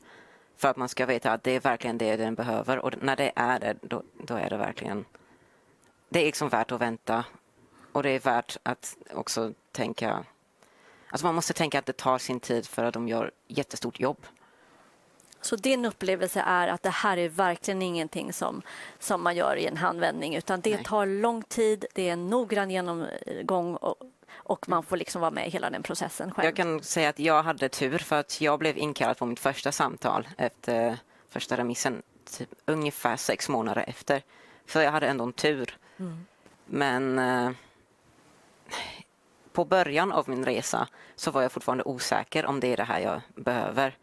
för 0.58 0.68
att 0.68 0.78
man 0.78 0.90
ska 0.90 1.06
veta 1.06 1.32
att 1.32 1.44
det 1.44 1.52
är 1.52 1.60
verkligen 1.60 1.98
det 1.98 2.16
den 2.16 2.36
behöver 2.36 2.80
och 2.80 3.04
när 3.04 3.16
det 3.16 3.32
är 3.36 3.60
det, 3.60 3.76
då, 3.82 4.04
då 4.24 4.36
är 4.36 4.50
det 4.50 4.58
verkligen 4.58 5.06
det 6.10 6.20
är 6.20 6.26
liksom 6.26 6.50
värt 6.50 6.72
att 6.72 6.82
vänta 6.82 7.26
och 7.92 8.04
det 8.04 8.10
är 8.10 8.20
värt 8.20 8.58
att 8.64 8.98
också 9.14 9.54
tänka 9.72 10.26
Alltså 11.10 11.26
man 11.26 11.36
måste 11.36 11.54
tänka 11.54 11.80
att 11.80 11.86
det 11.86 11.98
tar 11.98 12.18
sin 12.18 12.40
tid 12.40 12.68
för 12.68 12.84
att 12.84 12.94
de 12.94 13.08
gör 13.08 13.32
jättestort 13.48 14.00
jobb. 14.00 14.26
Så 15.42 15.56
din 15.56 15.86
upplevelse 15.86 16.44
är 16.48 16.68
att 16.68 16.84
det 16.84 16.90
här 16.90 17.18
är 17.18 17.30
verkligen 17.30 17.82
ingenting 17.82 18.34
som, 18.34 18.62
som 19.00 19.24
man 19.24 19.36
gör 19.36 19.56
i 19.56 19.66
en 19.66 19.78
handvändning 19.78 20.36
utan 20.36 20.62
det 20.62 20.76
Nej. 20.76 20.84
tar 20.84 21.06
lång 21.06 21.44
tid, 21.44 21.86
det 21.94 22.10
är 22.10 22.14
en 22.14 22.30
noggrann 22.30 22.72
genomgång 22.72 23.76
och, 23.76 23.98
och 24.46 24.70
man 24.70 24.84
får 24.84 24.98
liksom 24.98 25.22
vara 25.22 25.32
med 25.32 25.48
i 25.48 25.50
hela 25.50 25.70
den 25.70 25.84
processen 25.84 26.32
själv. 26.32 26.46
Jag 26.46 26.56
kan 26.56 26.84
säga 26.84 27.10
att 27.10 27.20
jag 27.20 27.44
hade 27.44 27.70
tur 27.70 27.98
för 27.98 28.16
att 28.16 28.42
jag 28.42 28.60
blev 28.60 28.78
inkallad 28.78 29.18
på 29.18 29.26
mitt 29.26 29.40
första 29.40 29.72
samtal 29.72 30.28
efter 30.38 30.98
första 31.30 31.58
remissen 31.58 32.02
typ 32.38 32.50
ungefär 32.66 33.18
sex 33.18 33.50
månader 33.50 33.86
efter. 33.88 34.22
Så 34.68 34.80
jag 34.80 34.92
hade 34.92 35.08
ändå 35.08 35.24
en 35.24 35.34
tur. 35.34 35.78
Mm. 35.98 36.26
Men 36.66 37.20
eh, 37.20 37.52
på 39.52 39.66
början 39.66 40.12
av 40.12 40.30
min 40.30 40.46
resa 40.46 40.88
så 41.16 41.32
var 41.32 41.42
jag 41.42 41.52
fortfarande 41.52 41.84
osäker 41.84 42.46
om 42.46 42.60
det 42.60 42.68
är 42.68 42.78
det 42.78 42.84
här 42.84 43.00
jag 43.00 43.22
behöver. 43.36 43.98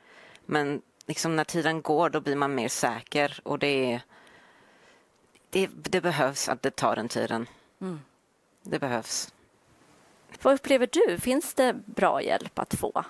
Men 0.47 0.83
liksom 1.07 1.37
när 1.37 1.45
tiden 1.45 1.83
går 1.83 2.11
då 2.11 2.21
blir 2.21 2.37
man 2.37 2.55
mer 2.55 2.69
säker 2.69 3.41
och 3.45 3.59
det, 3.59 4.01
det, 5.51 5.69
det 5.73 6.01
behövs 6.01 6.49
att 6.49 6.63
det 6.63 6.77
tar 6.77 6.97
den 6.97 7.09
tiden. 7.09 7.47
Mm. 7.81 8.01
Det 8.63 8.79
behövs. 8.79 9.33
Vad 10.43 10.55
upplever 10.55 10.89
du? 10.93 11.19
Finns 11.19 11.55
det 11.55 11.73
bra 11.87 12.23
hjälp 12.23 12.59
att 12.59 12.75
få? 12.75 13.05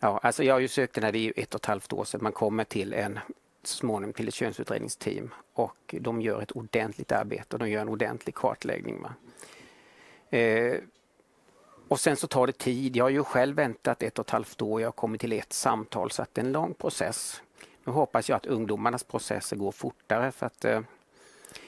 Ja, 0.00 0.20
alltså 0.22 0.44
jag 0.44 0.54
har 0.54 0.60
ju 0.60 0.68
sökt 0.68 0.94
den 0.94 1.04
här, 1.04 1.12
det 1.12 1.18
är 1.18 1.20
ju 1.20 1.32
ett 1.36 1.54
och 1.54 1.60
ett 1.60 1.66
halvt 1.66 1.92
år 1.92 2.04
sedan 2.04 2.20
man 2.22 2.32
kommer 2.32 2.64
till 2.64 2.92
en 2.92 3.18
så 3.62 3.76
småningom 3.76 4.12
till 4.12 4.28
ett 4.28 4.34
könsutredningsteam 4.34 5.34
och 5.52 5.94
de 6.00 6.22
gör 6.22 6.42
ett 6.42 6.52
ordentligt 6.52 7.12
arbete 7.12 7.56
och 7.56 7.58
de 7.58 7.70
gör 7.70 7.82
en 7.82 7.88
ordentlig 7.88 8.34
kartläggning. 8.34 9.06
Eh, 10.30 10.74
och 11.88 12.00
sen 12.00 12.16
så 12.16 12.26
tar 12.26 12.46
det 12.46 12.58
tid. 12.58 12.96
Jag 12.96 13.04
har 13.04 13.10
ju 13.10 13.24
själv 13.24 13.56
väntat 13.56 14.02
ett 14.02 14.18
och 14.18 14.26
ett 14.26 14.30
halvt 14.30 14.62
år. 14.62 14.80
Jag 14.80 14.86
har 14.86 14.92
kommit 14.92 15.20
till 15.20 15.32
ett 15.32 15.52
samtal 15.52 16.10
så 16.10 16.22
att 16.22 16.34
det 16.34 16.40
är 16.40 16.44
en 16.44 16.52
lång 16.52 16.74
process. 16.74 17.42
Nu 17.84 17.92
hoppas 17.92 18.28
jag 18.28 18.36
att 18.36 18.46
ungdomarnas 18.46 19.04
processer 19.04 19.56
går 19.56 19.72
fortare 19.72 20.32
för 20.32 20.46
att 20.46 20.64
eh, 20.64 20.80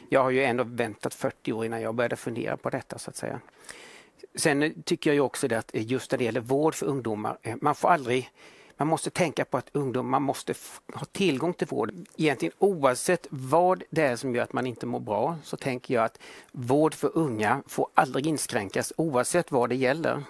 jag 0.08 0.22
har 0.22 0.30
ju 0.30 0.44
ändå 0.44 0.64
väntat 0.64 1.14
40 1.14 1.52
år 1.52 1.66
innan 1.66 1.80
jag 1.80 1.94
började 1.94 2.16
fundera 2.16 2.56
på 2.56 2.70
detta 2.70 2.98
så 2.98 3.10
att 3.10 3.16
säga. 3.16 3.40
Sen 4.34 4.82
tycker 4.82 5.12
jag 5.12 5.26
också 5.26 5.48
det 5.48 5.58
att 5.58 5.70
just 5.72 6.10
när 6.10 6.18
det 6.18 6.24
gäller 6.24 6.40
vård 6.40 6.74
för 6.74 6.86
ungdomar, 6.86 7.38
eh, 7.42 7.56
man 7.60 7.74
får 7.74 7.88
aldrig 7.88 8.30
man 8.76 8.88
måste 8.88 9.10
tänka 9.10 9.44
på 9.44 9.56
att 9.56 9.68
ungdomar 9.72 10.20
måste 10.20 10.54
ha 10.94 11.04
tillgång 11.04 11.54
till 11.54 11.66
vård. 11.66 11.92
Egentligen 12.16 12.54
oavsett 12.58 13.26
vad 13.30 13.82
det 13.90 14.02
är 14.02 14.16
som 14.16 14.34
gör 14.34 14.42
att 14.42 14.52
man 14.52 14.66
inte 14.66 14.86
mår 14.86 15.00
bra 15.00 15.36
så 15.42 15.56
tänker 15.56 15.94
jag 15.94 16.04
att 16.04 16.18
vård 16.52 16.94
för 16.94 17.10
unga 17.14 17.62
får 17.66 17.88
aldrig 17.94 18.26
inskränkas 18.26 18.92
oavsett 18.96 19.52
vad 19.52 19.68
det 19.68 19.76
gäller. 19.76 20.22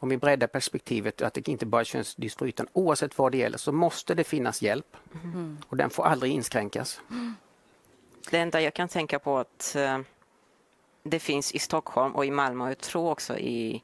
Om 0.00 0.08
vi 0.08 0.16
breddar 0.16 0.46
perspektivet 0.46 1.22
att 1.22 1.34
det 1.34 1.48
inte 1.48 1.66
bara 1.66 1.80
är 1.80 1.84
könsdysfori 1.84 2.48
utan 2.48 2.68
oavsett 2.72 3.18
vad 3.18 3.32
det 3.32 3.38
gäller 3.38 3.58
så 3.58 3.72
måste 3.72 4.14
det 4.14 4.24
finnas 4.24 4.62
hjälp 4.62 4.96
mm. 5.24 5.58
och 5.68 5.76
den 5.76 5.90
får 5.90 6.04
aldrig 6.04 6.32
inskränkas. 6.32 7.00
Det 8.30 8.38
enda 8.38 8.60
jag 8.60 8.74
kan 8.74 8.88
tänka 8.88 9.18
på 9.18 9.38
att 9.38 9.76
uh, 9.78 9.98
det 11.02 11.18
finns 11.18 11.52
i 11.52 11.58
Stockholm 11.58 12.16
och 12.16 12.24
i 12.24 12.30
Malmö 12.30 12.64
och 12.64 12.70
jag 12.70 12.78
tror 12.78 13.10
också 13.10 13.38
i 13.38 13.82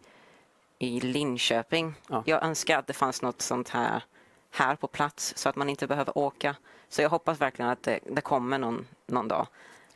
i 0.79 1.01
Linköping. 1.01 1.95
Ja. 2.09 2.23
Jag 2.27 2.43
önskar 2.43 2.79
att 2.79 2.87
det 2.87 2.93
fanns 2.93 3.23
något 3.23 3.43
sånt 3.43 3.69
här 3.69 4.03
här 4.51 4.77
på 4.77 4.87
plats 4.87 5.33
så 5.37 5.49
att 5.49 5.57
man 5.57 5.69
inte 5.69 5.87
behöver 5.87 6.19
åka. 6.19 6.57
Så 6.89 7.03
jag 7.03 7.11
hoppas 7.11 7.41
verkligen 7.41 7.71
att 7.71 7.83
det, 7.83 7.99
det 8.11 8.21
kommer 8.21 8.59
någon, 8.59 8.87
någon 9.07 9.29
dag. 9.29 9.47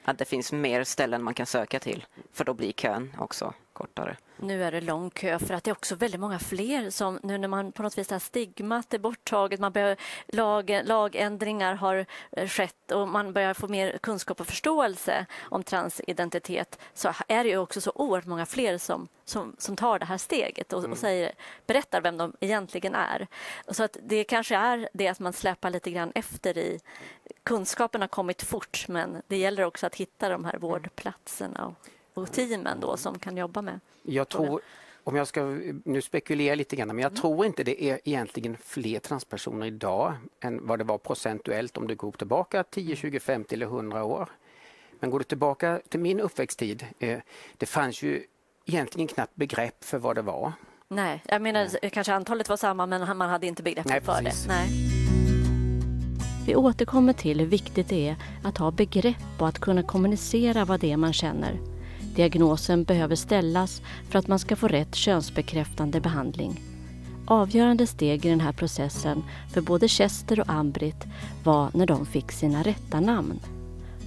Att 0.04 0.18
det 0.18 0.24
finns 0.24 0.52
mer 0.52 0.84
ställen 0.84 1.22
man 1.22 1.34
kan 1.34 1.46
söka 1.46 1.80
till 1.80 2.04
för 2.32 2.44
då 2.44 2.54
blir 2.54 2.72
kön 2.72 3.16
också 3.18 3.54
kortare. 3.72 4.16
Nu 4.36 4.64
är 4.64 4.72
det 4.72 4.80
lång 4.80 5.10
kö 5.10 5.38
för 5.38 5.54
att 5.54 5.64
det 5.64 5.70
är 5.70 5.72
också 5.72 5.94
väldigt 5.94 6.20
många 6.20 6.38
fler 6.38 6.90
som 6.90 7.20
nu 7.22 7.38
när 7.38 7.48
man 7.48 7.72
på 7.72 7.82
något 7.82 7.98
vis 7.98 8.10
har 8.10 8.18
stigmat 8.18 8.94
är 8.94 8.98
borttaget, 8.98 9.60
man 9.60 9.72
börjar, 9.72 9.96
lag, 10.26 10.80
lagändringar 10.84 11.74
har 11.74 12.06
eh, 12.32 12.48
skett 12.48 12.90
och 12.92 13.08
man 13.08 13.32
börjar 13.32 13.54
få 13.54 13.68
mer 13.68 13.98
kunskap 13.98 14.40
och 14.40 14.46
förståelse 14.46 15.26
om 15.40 15.62
transidentitet 15.62 16.78
så 16.94 17.12
är 17.28 17.44
det 17.44 17.50
ju 17.50 17.58
också 17.58 17.80
så 17.80 17.92
oerhört 17.94 18.26
många 18.26 18.46
fler 18.46 18.78
som, 18.78 19.08
som, 19.24 19.56
som 19.58 19.76
tar 19.76 19.98
det 19.98 20.04
här 20.04 20.18
steget 20.18 20.72
och, 20.72 20.78
mm. 20.78 20.92
och 20.92 20.98
säger, 20.98 21.32
berättar 21.66 22.00
vem 22.00 22.16
de 22.16 22.36
egentligen 22.40 22.94
är. 22.94 23.26
Så 23.68 23.82
att 23.82 23.96
det 24.02 24.24
kanske 24.24 24.56
är 24.56 24.88
det 24.92 25.08
att 25.08 25.20
man 25.20 25.32
släpar 25.32 25.70
lite 25.70 25.90
grann 25.90 26.12
efter 26.14 26.58
i 26.58 26.80
kunskapen 27.42 28.00
har 28.00 28.08
kommit 28.08 28.42
fort 28.42 28.84
men 28.88 29.22
det 29.26 29.36
gäller 29.36 29.64
också 29.64 29.86
att 29.86 29.94
hitta 29.94 30.28
de 30.28 30.44
här 30.44 30.58
vårdplatserna. 30.58 31.66
Och, 31.66 31.74
och 32.14 32.33
teamen 32.33 32.81
då 32.81 32.97
som 32.97 33.19
kan 33.19 33.37
jobba 33.37 33.62
med? 33.62 33.81
Jag 34.02 34.28
tror, 34.28 34.61
om 35.04 35.16
jag 35.16 35.26
ska 35.26 35.42
nu 35.85 36.02
spekulera 36.02 36.54
lite 36.54 36.76
grann, 36.76 36.88
men 36.88 36.99
jag 36.99 37.11
mm. 37.11 37.21
tror 37.21 37.47
inte 37.47 37.64
det 37.64 37.85
är 37.85 38.00
egentligen 38.04 38.57
fler 38.64 38.99
transpersoner 38.99 39.66
idag 39.66 40.14
än 40.40 40.66
vad 40.66 40.78
det 40.78 40.85
var 40.85 40.99
procentuellt 40.99 41.76
om 41.76 41.87
du 41.88 41.95
går 41.95 42.12
tillbaka 42.12 42.64
10, 42.64 42.97
20, 42.97 43.21
50 43.21 43.54
eller 43.54 43.66
100 43.66 44.04
år. 44.04 44.28
Men 45.00 45.11
går 45.11 45.19
du 45.19 45.25
tillbaka 45.25 45.81
till 45.88 46.00
min 46.00 46.21
uppväxttid, 46.21 46.87
eh, 46.99 47.19
det 47.57 47.66
fanns 47.66 48.02
ju 48.02 48.25
egentligen 48.66 49.09
knappt 49.09 49.35
begrepp 49.35 49.85
för 49.85 49.99
vad 49.99 50.16
det 50.16 50.23
var. 50.23 50.52
Nej, 50.88 51.23
jag 51.26 51.42
menar 51.42 51.69
Nej. 51.83 51.90
kanske 51.90 52.14
antalet 52.14 52.49
var 52.49 52.57
samma 52.57 52.87
men 52.87 53.19
man 53.19 53.31
hade 53.31 53.47
inte 53.47 53.62
begrepp 53.62 53.87
Nej, 53.87 54.00
för 54.00 54.23
precis. 54.23 54.45
det. 54.45 54.49
Nej. 54.49 54.69
Vi 56.47 56.57
återkommer 56.57 57.12
till 57.12 57.40
hur 57.40 57.47
viktigt 57.47 57.88
det 57.88 58.09
är 58.09 58.16
att 58.45 58.59
ha 58.59 58.71
begrepp 58.71 59.40
och 59.40 59.49
att 59.49 59.59
kunna 59.59 59.83
kommunicera 59.83 60.64
vad 60.64 60.81
det 60.81 60.92
är 60.92 60.97
man 60.97 61.12
känner. 61.12 61.71
Diagnosen 62.14 62.85
behöver 62.85 63.16
ställas 63.16 63.83
för 64.11 64.19
att 64.19 64.28
man 64.28 64.38
ska 64.38 64.57
få 64.57 64.69
rätt 64.69 64.95
könsbekräftande 64.95 66.00
behandling. 66.00 66.61
Avgörande 67.26 67.87
steg 67.87 68.26
i 68.26 68.31
den 68.31 68.40
här 68.40 68.52
processen 68.52 69.25
för 69.54 69.61
både 69.61 69.88
Chester 69.88 70.40
och 70.40 70.49
Ambrit 70.49 71.04
var 71.45 71.71
när 71.75 71.87
de 71.87 72.07
fick 72.07 72.33
sina 72.33 72.62
rätta 72.62 73.00
namn. 73.00 73.40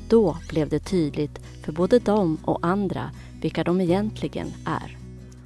Då 0.10 0.38
blev 0.50 0.70
det 0.70 0.80
tydligt 0.80 1.40
för 1.66 1.72
både 1.72 2.00
dem 2.00 2.38
och 2.46 2.60
andra 2.62 3.12
vilka 3.42 3.64
de 3.64 3.82
egentligen 3.82 4.54
är. 4.66 4.98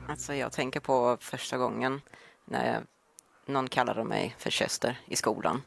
Alltså 0.08 0.34
jag 0.34 0.51
tänker 0.51 0.80
på 0.80 1.18
första 1.20 1.58
gången 1.58 2.01
när 2.46 2.74
jag, 2.74 2.84
någon 3.54 3.68
kallade 3.68 4.04
mig 4.04 4.36
för 4.38 4.51
Chester 4.51 5.00
i 5.06 5.16
skolan. 5.16 5.62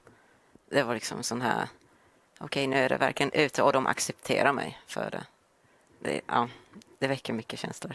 Det 0.71 0.83
var 0.83 0.95
liksom 0.95 1.23
sån 1.23 1.41
här, 1.41 1.69
okej 2.39 2.45
okay, 2.45 2.67
nu 2.67 2.77
är 2.77 2.89
det 2.89 2.97
verkligen 2.97 3.33
ute 3.33 3.63
och 3.63 3.73
de 3.73 3.87
accepterar 3.87 4.53
mig 4.53 4.79
för 4.87 5.11
det 5.11 5.25
det 6.03 6.21
ja, 6.27 6.49
det 6.99 7.07
väcker 7.07 7.33
mycket 7.33 7.59
känslor. 7.59 7.95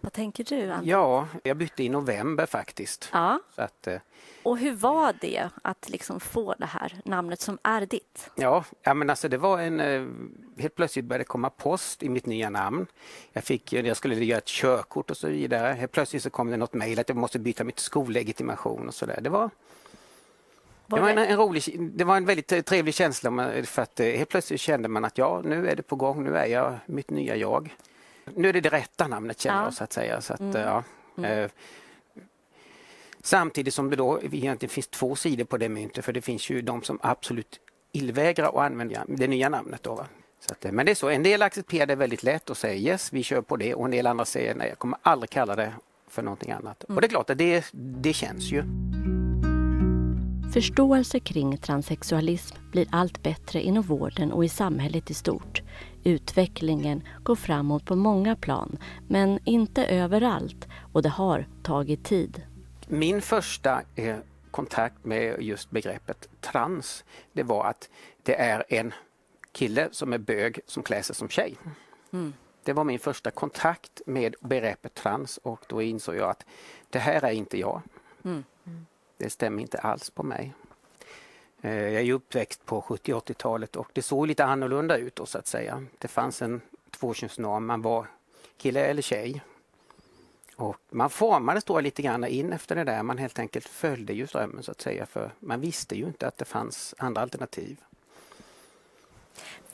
Vad 0.00 0.12
tänker 0.12 0.44
du? 0.44 0.70
Ann? 0.70 0.84
Ja, 0.84 1.28
jag 1.42 1.56
bytte 1.56 1.82
i 1.82 1.88
november 1.88 2.46
faktiskt. 2.46 3.08
Ja. 3.12 3.40
Så 3.54 3.62
att, 3.62 3.86
eh, 3.86 3.98
Och 4.42 4.58
hur 4.58 4.72
var 4.74 5.14
det 5.20 5.48
att 5.62 5.88
liksom 5.88 6.20
få 6.20 6.54
det 6.58 6.66
här 6.66 7.00
namnet 7.04 7.40
som 7.40 7.58
är 7.62 7.86
ditt? 7.86 8.30
Ja, 8.34 8.64
ja 8.82 8.94
men 8.94 9.10
alltså 9.10 9.28
det 9.28 9.38
var 9.38 9.58
en... 9.58 9.80
eh, 9.80 10.06
Helt 10.58 10.74
plötsligt 10.74 11.04
började 11.04 11.20
det 11.22 11.26
komma 11.28 11.50
post 11.50 12.02
i 12.02 12.08
mitt 12.08 12.26
nya 12.26 12.50
namn. 12.50 12.86
Jag, 13.32 13.44
fick, 13.44 13.72
jag 13.72 13.96
skulle 13.96 14.24
göra 14.24 14.38
ett 14.38 14.46
körkort 14.46 15.10
och 15.10 15.16
så 15.16 15.28
vidare. 15.28 15.72
Helt 15.72 15.92
plötsligt 15.92 16.22
så 16.22 16.30
kom 16.30 16.50
det 16.50 16.56
något 16.56 16.74
mejl 16.74 16.98
att 16.98 17.08
jag 17.08 17.16
måste 17.18 17.38
byta 17.38 17.64
mitt 17.64 17.78
skollegitimation 17.78 18.88
och 18.88 18.94
så 18.94 19.06
där. 19.06 19.20
Det 19.20 19.30
var, 19.30 19.50
Var 20.92 20.98
det 20.98 21.14
var 21.14 21.22
en, 21.22 21.30
en 21.30 21.36
rolig, 21.36 21.62
det 21.94 22.04
var 22.04 22.16
en 22.16 22.24
väldigt 22.24 22.66
trevlig 22.66 22.94
känsla 22.94 23.50
för 23.64 23.82
att 23.82 24.00
eh, 24.00 24.06
helt 24.06 24.28
plötsligt 24.28 24.60
kände 24.60 24.88
man 24.88 25.04
att 25.04 25.18
ja, 25.18 25.40
nu 25.44 25.68
är 25.68 25.76
det 25.76 25.82
på 25.82 25.96
gång, 25.96 26.24
nu 26.24 26.36
är 26.36 26.46
jag 26.46 26.78
mitt 26.86 27.10
nya 27.10 27.36
jag. 27.36 27.76
Nu 28.34 28.48
är 28.48 28.52
det 28.52 28.60
det 28.60 28.68
rätta 28.68 29.06
namnet 29.08 29.40
känner 29.40 29.58
Ja. 29.58 29.64
jag 29.64 29.74
så 29.74 29.84
att 29.84 29.92
säga. 29.92 30.20
Så 30.20 30.32
att, 30.32 30.40
Mm. 30.40 30.56
eh, 30.56 30.62
ja, 30.62 31.28
eh, 31.28 31.50
Samtidigt 33.24 33.74
som 33.74 33.90
det 33.90 33.96
då 33.96 34.20
egentligen 34.22 34.70
finns 34.70 34.88
två 34.88 35.16
sidor 35.16 35.44
på 35.44 35.56
det 35.58 35.68
myntet 35.68 36.04
för 36.04 36.12
det 36.12 36.22
finns 36.22 36.50
ju 36.50 36.62
de 36.62 36.82
som 36.82 36.98
absolut 37.02 37.60
illvägrar 37.92 38.48
att 38.48 38.54
använda 38.72 39.04
det 39.08 39.26
nya 39.26 39.48
namnet. 39.48 39.82
Då, 39.82 39.94
va? 39.94 40.06
Så 40.40 40.52
att, 40.52 40.72
men 40.72 40.86
det 40.86 40.92
är 40.92 40.94
så, 40.94 41.08
en 41.08 41.22
del 41.22 41.42
accepterar 41.42 41.86
det 41.86 41.94
väldigt 41.94 42.22
lätt 42.22 42.50
och 42.50 42.56
säger 42.56 42.90
yes, 42.92 43.12
vi 43.12 43.22
kör 43.22 43.40
på 43.40 43.56
det 43.56 43.74
och 43.74 43.84
en 43.84 43.90
del 43.90 44.06
andra 44.06 44.24
säger 44.24 44.54
nej, 44.54 44.68
jag 44.68 44.78
kommer 44.78 44.98
aldrig 45.02 45.30
kalla 45.30 45.56
det 45.56 45.72
för 46.08 46.22
någonting 46.22 46.50
annat. 46.50 46.84
Och 46.84 47.00
det 47.00 47.06
är 47.06 47.08
klart 47.08 47.30
att 47.30 47.38
det, 47.38 47.64
det 47.72 48.12
känns 48.12 48.52
ju. 48.52 48.62
Förståelse 50.52 51.20
kring 51.20 51.58
transsexualism 51.58 52.56
blir 52.70 52.86
allt 52.90 53.22
bättre 53.22 53.62
inom 53.62 53.82
vården 53.82 54.32
och 54.32 54.44
i 54.44 54.48
samhället 54.48 55.10
i 55.10 55.14
stort. 55.14 55.62
Utvecklingen 56.04 57.02
går 57.22 57.34
framåt 57.34 57.84
på 57.84 57.96
många 57.96 58.36
plan, 58.36 58.78
men 59.08 59.38
inte 59.44 59.86
överallt 59.86 60.68
och 60.92 61.02
det 61.02 61.08
har 61.08 61.48
tagit 61.62 62.04
tid. 62.04 62.42
Min 62.88 63.22
första 63.22 63.82
eh, 63.94 64.16
kontakt 64.50 65.04
med 65.04 65.42
just 65.42 65.70
begreppet 65.70 66.28
trans, 66.40 67.04
det 67.32 67.42
var 67.42 67.64
att 67.64 67.90
det 68.22 68.40
är 68.40 68.64
en 68.68 68.92
kille 69.52 69.88
som 69.92 70.12
är 70.12 70.18
bög 70.18 70.60
som 70.66 70.82
klär 70.82 71.02
sig 71.02 71.16
som 71.16 71.28
tjej. 71.28 71.56
Det 72.64 72.72
var 72.72 72.84
min 72.84 72.98
första 72.98 73.30
kontakt 73.30 74.02
med 74.06 74.34
begreppet 74.40 74.94
trans 74.94 75.38
och 75.42 75.64
då 75.68 75.82
insåg 75.82 76.16
jag 76.16 76.30
att 76.30 76.46
det 76.90 76.98
här 76.98 77.24
är 77.24 77.32
inte 77.32 77.58
jag. 77.58 77.82
Det 79.22 79.30
stämmer 79.30 79.62
inte 79.62 79.78
alls 79.78 80.10
på 80.10 80.22
mig. 80.22 80.52
Eh, 81.60 81.88
jag 81.88 82.02
är 82.02 82.12
uppväxt 82.12 82.66
på 82.66 82.82
70 82.82 83.12
80-talet 83.12 83.76
och 83.76 83.90
det 83.92 84.02
såg 84.02 84.26
lite 84.26 84.44
annorlunda 84.44 84.96
ut 84.96 85.16
då 85.16 85.26
så 85.26 85.38
att 85.38 85.46
säga. 85.46 85.84
Det 85.98 86.08
fanns 86.08 86.42
en 86.42 86.60
tvåkönsnorm, 86.90 87.66
man 87.66 87.82
var 87.82 88.06
kille 88.56 88.80
eller 88.80 89.02
tjej. 89.02 89.42
Och 90.56 90.76
man 90.90 91.10
formades 91.10 91.64
då 91.64 91.80
lite 91.80 92.02
grann 92.02 92.24
in 92.24 92.52
efter 92.52 92.76
det 92.76 92.84
där, 92.84 93.02
man 93.02 93.18
helt 93.18 93.38
enkelt 93.38 93.68
följde 93.68 94.12
ju 94.12 94.26
strömmen 94.26 94.62
så 94.62 94.70
att 94.70 94.80
säga 94.80 95.06
för 95.06 95.30
man 95.38 95.60
visste 95.60 95.96
ju 95.96 96.04
inte 96.04 96.26
att 96.26 96.38
det 96.38 96.44
fanns 96.44 96.94
andra 96.98 97.22
alternativ. 97.22 97.80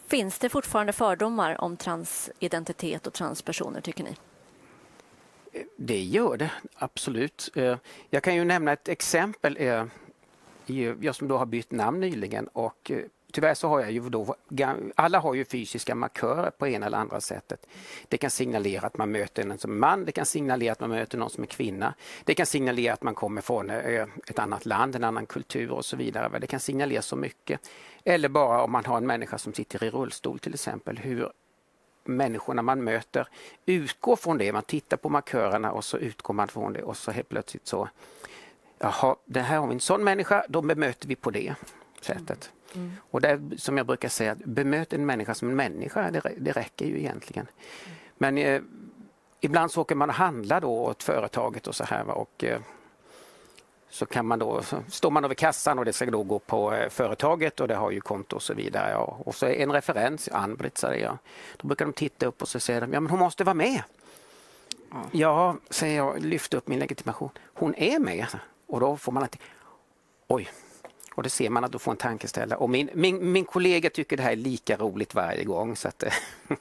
Finns 0.07 0.39
det 0.39 0.49
fortfarande 0.49 0.93
fördomar 0.93 1.61
om 1.61 1.77
transidentitet 1.77 3.07
och 3.07 3.13
transpersoner, 3.13 3.81
tycker 3.81 4.05
ni? 4.05 4.17
Det 5.77 6.01
gör 6.01 6.37
det 6.37 6.51
absolut. 6.75 7.51
Eh, 7.55 7.77
jag 8.11 8.23
kan 8.23 8.35
ju 8.35 8.45
nämna 8.45 8.73
ett 8.73 8.89
exempel. 8.89 9.57
Eh, 9.61 9.85
jag 11.01 11.15
som 11.15 11.29
då 11.29 11.37
har 11.39 11.47
bytt 11.47 11.71
namn 11.71 12.01
nyligen 12.01 12.49
och 12.49 12.91
eh, 12.91 12.99
tyvärr 13.33 13.55
så 13.55 13.69
har 13.69 13.81
jag 13.81 13.91
ju 13.91 14.01
då, 14.09 14.35
alla 14.95 15.19
har 15.19 15.35
ju 15.35 15.45
fysiska 15.45 15.95
markörer 15.95 16.51
på 16.51 16.69
ena 16.69 16.87
eller 16.87 16.99
andra 16.99 17.21
sättet. 17.21 17.67
Det 18.09 18.19
kan 18.19 18.31
signalera 18.31 18.87
att 18.87 18.99
man 18.99 19.13
möter 19.13 19.45
någon 19.45 19.59
som 19.59 19.73
är 19.73 19.77
man, 19.77 20.05
det 20.05 20.13
kan 20.13 20.27
signalera 20.27 20.73
att 20.73 20.81
man 20.81 20.91
möter 20.91 21.19
någon 21.19 21.31
som 21.31 21.43
är 21.43 21.49
kvinna. 21.49 21.95
Det 22.25 22.35
kan 22.35 22.47
signalera 22.47 22.95
att 22.95 23.03
man 23.03 23.15
kommer 23.15 23.41
från 23.41 23.71
ett 23.71 24.39
annat 24.39 24.67
land, 24.67 24.97
en 24.97 25.05
annan 25.05 25.27
kultur 25.27 25.71
och 25.71 25.85
så 25.85 25.97
vidare. 25.97 26.39
Det 26.39 26.47
kan 26.47 26.61
signalera 26.61 27.03
så 27.03 27.17
mycket. 27.17 27.61
Eller 28.05 28.29
bara 28.29 28.63
om 28.63 28.73
man 28.73 28.85
har 28.85 28.97
en 28.97 29.07
människa 29.07 29.39
som 29.39 29.55
sitter 29.55 29.85
i 29.85 29.91
rullstol 29.91 30.39
till 30.39 30.55
exempel, 30.55 30.99
hur 30.99 31.29
människorna 32.09 32.63
man 32.63 32.85
möter 32.85 33.29
utgår 33.67 34.17
från 34.17 34.39
det. 34.39 34.53
Man 34.53 34.63
tittar 34.63 34.97
på 34.97 35.09
markörerna 35.09 35.73
och 35.73 35.85
så 35.85 35.99
utgår 35.99 36.35
man 36.35 36.49
från 36.49 36.73
det 36.73 36.83
och 36.83 36.97
så 36.97 37.11
helt 37.11 37.29
plötsligt 37.29 37.67
så 37.67 37.89
Jaha, 38.79 39.17
det 39.25 39.41
här 39.41 39.59
har 39.59 39.67
vi 39.67 39.75
en 39.75 39.81
sån 39.81 40.05
människa, 40.05 40.45
då 40.49 40.63
bemöter 40.63 41.09
vi 41.09 41.17
på 41.17 41.31
det 41.31 41.55
sättet. 42.01 42.53
Och 43.11 43.21
det 43.21 43.29
är, 43.29 43.57
som 43.57 43.77
jag 43.77 43.87
brukar 43.87 44.09
säga, 44.09 44.33
att 44.33 44.39
bemöt 44.39 44.93
en 44.93 45.07
människa 45.07 45.35
som 45.35 45.49
en 45.49 45.57
människa, 45.57 46.11
det, 46.11 46.33
det 46.37 46.53
räcker 46.53 46.87
ju 46.87 46.99
egentligen. 46.99 47.47
Men 48.19 48.39
eh, 48.39 48.63
ibland 49.41 49.71
så 49.71 49.81
åker 49.81 49.95
man 49.95 50.09
och 50.09 50.15
handlar 50.15 50.61
då 50.61 50.71
åt 50.71 51.03
företaget 51.03 51.67
och 51.67 51.75
så 51.75 51.85
här 51.85 52.09
och 52.09 52.45
eh, 52.45 52.61
så 53.91 54.07
kan 54.07 54.27
man 54.27 54.39
då, 54.39 54.63
står 54.89 55.11
man 55.11 55.25
över 55.25 55.35
kassan 55.35 55.79
och 55.79 55.85
det 55.85 55.93
ska 55.93 56.11
då 56.11 56.23
gå 56.23 56.39
på 56.39 56.73
eh, 56.75 56.89
företaget 56.89 57.61
och 57.61 57.69
det 57.69 57.75
har 57.75 57.91
ju 57.91 58.01
konto 58.01 58.37
och 58.37 58.43
så 58.43 58.55
vidare. 58.55 58.91
Ja. 58.91 59.17
Och 59.25 59.35
så 59.35 59.47
en 59.47 59.73
referens, 59.73 60.29
Ann-Britt 60.33 60.79
säger 60.79 61.05
jag. 61.05 61.19
Då 61.57 61.69
brukar 61.69 61.85
de 61.85 61.93
titta 61.93 62.27
upp 62.27 62.43
och 62.43 62.49
så 62.49 62.61
säger 62.61 62.81
de, 62.81 62.93
ja 62.93 63.01
men 63.01 63.11
hon 63.11 63.19
måste 63.19 63.45
vara 63.45 63.55
med. 63.55 63.83
Ja, 65.13 65.57
säger 65.71 65.97
jag, 65.97 66.25
lyfter 66.25 66.59
upp 66.59 66.69
min 66.69 66.79
legitimation. 66.79 67.31
Hon 67.55 67.75
är 67.75 67.99
med. 67.99 68.27
Och 68.67 68.81
då 68.81 68.97
får 68.97 69.13
man 69.13 69.23
alltid, 69.23 69.41
oj. 70.27 70.49
Och 71.19 71.25
då 71.25 71.31
ser 71.31 71.51
man 71.51 71.65
att 71.65 71.73
du 71.73 71.79
får 71.79 71.91
en 71.91 71.97
tankeställare. 71.97 72.59
Och 72.59 72.71
min, 72.71 72.91
min, 72.95 73.33
min 73.33 73.45
kollega 73.45 73.91
tycker 73.91 74.17
det 74.17 74.23
här 74.23 74.33
är 74.33 74.37
lika 74.37 74.77
roligt 74.77 75.15
varje 75.15 75.45
gång. 75.45 75.77
Så 75.77 75.89
att, 75.89 76.05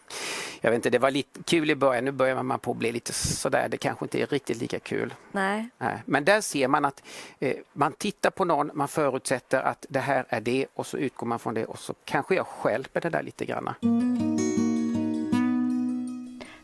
jag 0.62 0.72
vet 0.72 0.76
inte, 0.76 0.90
det 0.90 1.00
var 1.00 1.12
lite 1.12 1.44
kul 1.44 1.70
i 1.70 1.76
början. 1.76 2.06
Nu 2.06 2.12
börjar 2.12 2.44
man 2.44 2.60
på 2.60 2.72
att 2.72 2.78
bli 2.78 2.92
lite 2.92 3.14
sådär. 3.14 3.70
Det 3.70 3.78
kanske 3.78 4.06
inte 4.06 4.22
är 4.22 4.28
riktigt 4.28 4.58
lika 4.58 4.80
kul. 4.80 5.14
Nej. 5.32 5.70
Nej, 5.78 6.02
Men 6.06 6.26
där 6.26 6.42
ser 6.42 6.68
man 6.68 6.86
att 6.86 7.04
eh, 7.40 7.56
man 7.74 7.94
tittar 7.94 8.30
på 8.30 8.46
någon, 8.46 8.72
man 8.74 8.88
förutsätter 8.88 9.62
att 9.62 9.86
det 9.90 10.00
här 10.00 10.26
är 10.30 10.42
det 10.42 10.66
och 10.74 10.88
så 10.88 10.98
utgår 10.98 11.28
man 11.28 11.40
från 11.40 11.54
det 11.54 11.66
och 11.66 11.80
så 11.80 11.94
kanske 12.06 12.36
jag 12.36 12.48
stjälper 12.48 13.02
det 13.02 13.10
där 13.10 13.24
lite 13.24 13.46
grann. 13.46 13.74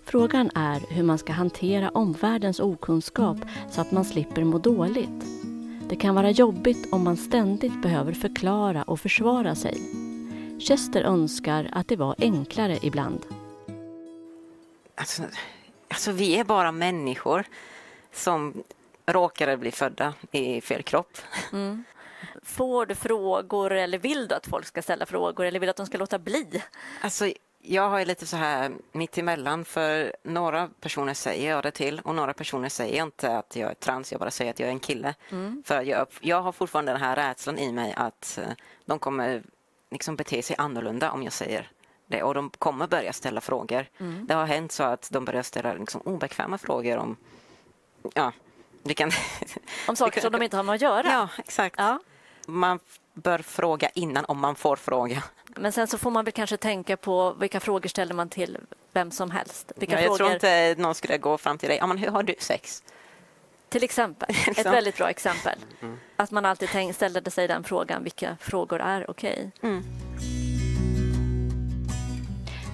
Frågan 0.05 0.49
är 0.55 0.93
hur 0.93 1.03
man 1.03 1.17
ska 1.17 1.33
hantera 1.33 1.89
omvärldens 1.89 2.59
okunskap 2.59 3.37
så 3.71 3.81
att 3.81 3.91
man 3.91 4.05
slipper 4.05 4.43
må 4.43 4.57
dåligt. 4.57 5.32
Det 5.89 5.95
kan 5.95 6.15
vara 6.15 6.31
jobbigt 6.31 6.93
om 6.93 7.03
man 7.03 7.17
ständigt 7.17 7.81
behöver 7.81 8.13
förklara 8.13 8.83
och 8.83 8.99
försvara 8.99 9.55
sig. 9.55 9.81
Chester 10.59 11.03
önskar 11.03 11.69
att 11.71 11.87
det 11.87 11.95
var 11.95 12.15
enklare 12.17 12.79
ibland. 12.81 13.25
Alltså, 14.95 15.23
alltså 15.87 16.11
vi 16.11 16.35
är 16.37 16.43
bara 16.43 16.71
människor 16.71 17.45
som 18.11 18.63
råkade 19.05 19.57
bli 19.57 19.71
födda 19.71 20.13
i 20.31 20.61
fel 20.61 20.83
kropp. 20.83 21.17
Får 22.43 22.85
du 22.85 22.95
frågor 22.95 23.71
eller 23.71 23.97
vill 23.97 24.27
du 24.27 24.35
att 24.35 24.47
folk 24.47 24.65
ska 24.65 24.81
ställa 24.81 25.05
frågor 25.05 25.45
eller 25.45 25.59
vill 25.59 25.67
du 25.67 25.71
att 25.71 25.77
de 25.77 25.85
ska 25.85 25.97
låta 25.97 26.19
bli? 26.19 26.63
Alltså, 27.01 27.31
jag 27.65 27.89
har 27.89 27.99
ju 27.99 28.05
lite 28.05 28.27
så 28.27 28.37
här 28.37 28.71
mitt 28.91 29.17
emellan 29.17 29.65
för 29.65 30.15
några 30.23 30.69
personer 30.79 31.13
säger 31.13 31.49
jag 31.49 31.63
det 31.63 31.71
till 31.71 31.99
och 31.99 32.15
några 32.15 32.33
personer 32.33 32.69
säger 32.69 33.03
inte 33.03 33.37
att 33.37 33.55
jag 33.55 33.71
är 33.71 33.75
trans, 33.75 34.11
jag 34.11 34.19
bara 34.19 34.31
säger 34.31 34.51
att 34.51 34.59
jag 34.59 34.67
är 34.67 34.73
en 34.73 34.79
kille. 34.79 35.15
För 35.65 35.81
jag, 35.81 36.07
jag 36.21 36.41
har 36.41 36.51
fortfarande 36.51 36.91
den 36.91 37.01
här 37.01 37.15
rädslan 37.15 37.59
i 37.59 37.71
mig 37.71 37.93
att 37.97 38.39
eh, 38.41 38.53
de 38.85 38.99
kommer 38.99 39.43
liksom 39.91 40.15
bete 40.15 40.41
sig 40.41 40.55
annorlunda 40.59 41.11
om 41.11 41.23
jag 41.23 41.33
säger 41.33 41.71
det 42.07 42.23
och 42.23 42.33
de 42.33 42.49
kommer 42.49 42.87
börja 42.87 43.13
ställa 43.13 43.41
frågor. 43.41 43.85
Det 44.27 44.33
har 44.33 44.45
hänt 44.45 44.71
så 44.71 44.83
att 44.83 45.09
de 45.11 45.25
börjar 45.25 45.43
ställa 45.43 45.73
liksom 45.73 46.01
obekväma 46.01 46.57
frågor 46.57 46.97
om 46.97 47.17
ja, 48.13 48.31
det 48.83 48.93
kan... 48.93 49.11
Om 49.87 49.95
saker 49.95 50.21
som 50.21 50.31
de 50.31 50.41
inte 50.41 50.57
har 50.57 50.63
med 50.63 50.75
att 50.75 50.81
göra? 50.81 51.07
Ja, 51.07 51.29
exakt. 51.37 51.75
Ja. 51.77 51.99
Man 52.47 52.79
bör 53.13 53.39
fråga 53.39 53.89
innan 53.89 54.25
om 54.25 54.39
man 54.39 54.55
får 54.55 54.75
fråga. 54.75 55.23
Men 55.55 55.71
sen 55.71 55.87
så 55.87 55.97
får 55.97 56.11
man 56.11 56.25
väl 56.25 56.31
kanske 56.31 56.57
tänka 56.57 56.97
på 56.97 57.33
vilka 57.33 57.59
frågor 57.59 57.89
ställer 57.89 58.13
man 58.13 58.29
till 58.29 58.57
vem 58.91 59.11
som 59.11 59.31
helst. 59.31 59.71
Vilka 59.75 59.95
Ja, 59.95 60.01
jag 60.01 60.17
frågor, 60.17 60.17
tror 60.17 60.31
inte 60.33 60.81
någon 60.81 60.95
skulle 60.95 61.17
gå 61.17 61.37
fram 61.37 61.57
till 61.57 61.69
dig. 61.69 61.77
Ja, 61.77 61.87
men 61.87 61.97
hur 61.97 62.07
har 62.07 62.23
du 62.23 62.35
sex? 62.39 62.83
Till 63.69 63.83
exempel, 63.83 64.29
ett 64.57 64.65
väldigt 64.65 64.97
bra 64.97 65.09
exempel. 65.09 65.59
Att 66.15 66.31
man 66.31 66.45
alltid 66.45 66.95
ställde 66.95 67.31
sig 67.31 67.47
den 67.47 67.63
frågan, 67.63 68.03
vilka 68.03 68.37
frågor 68.39 68.81
är 68.81 69.09
okej? 69.09 69.51
Mm. 69.61 69.83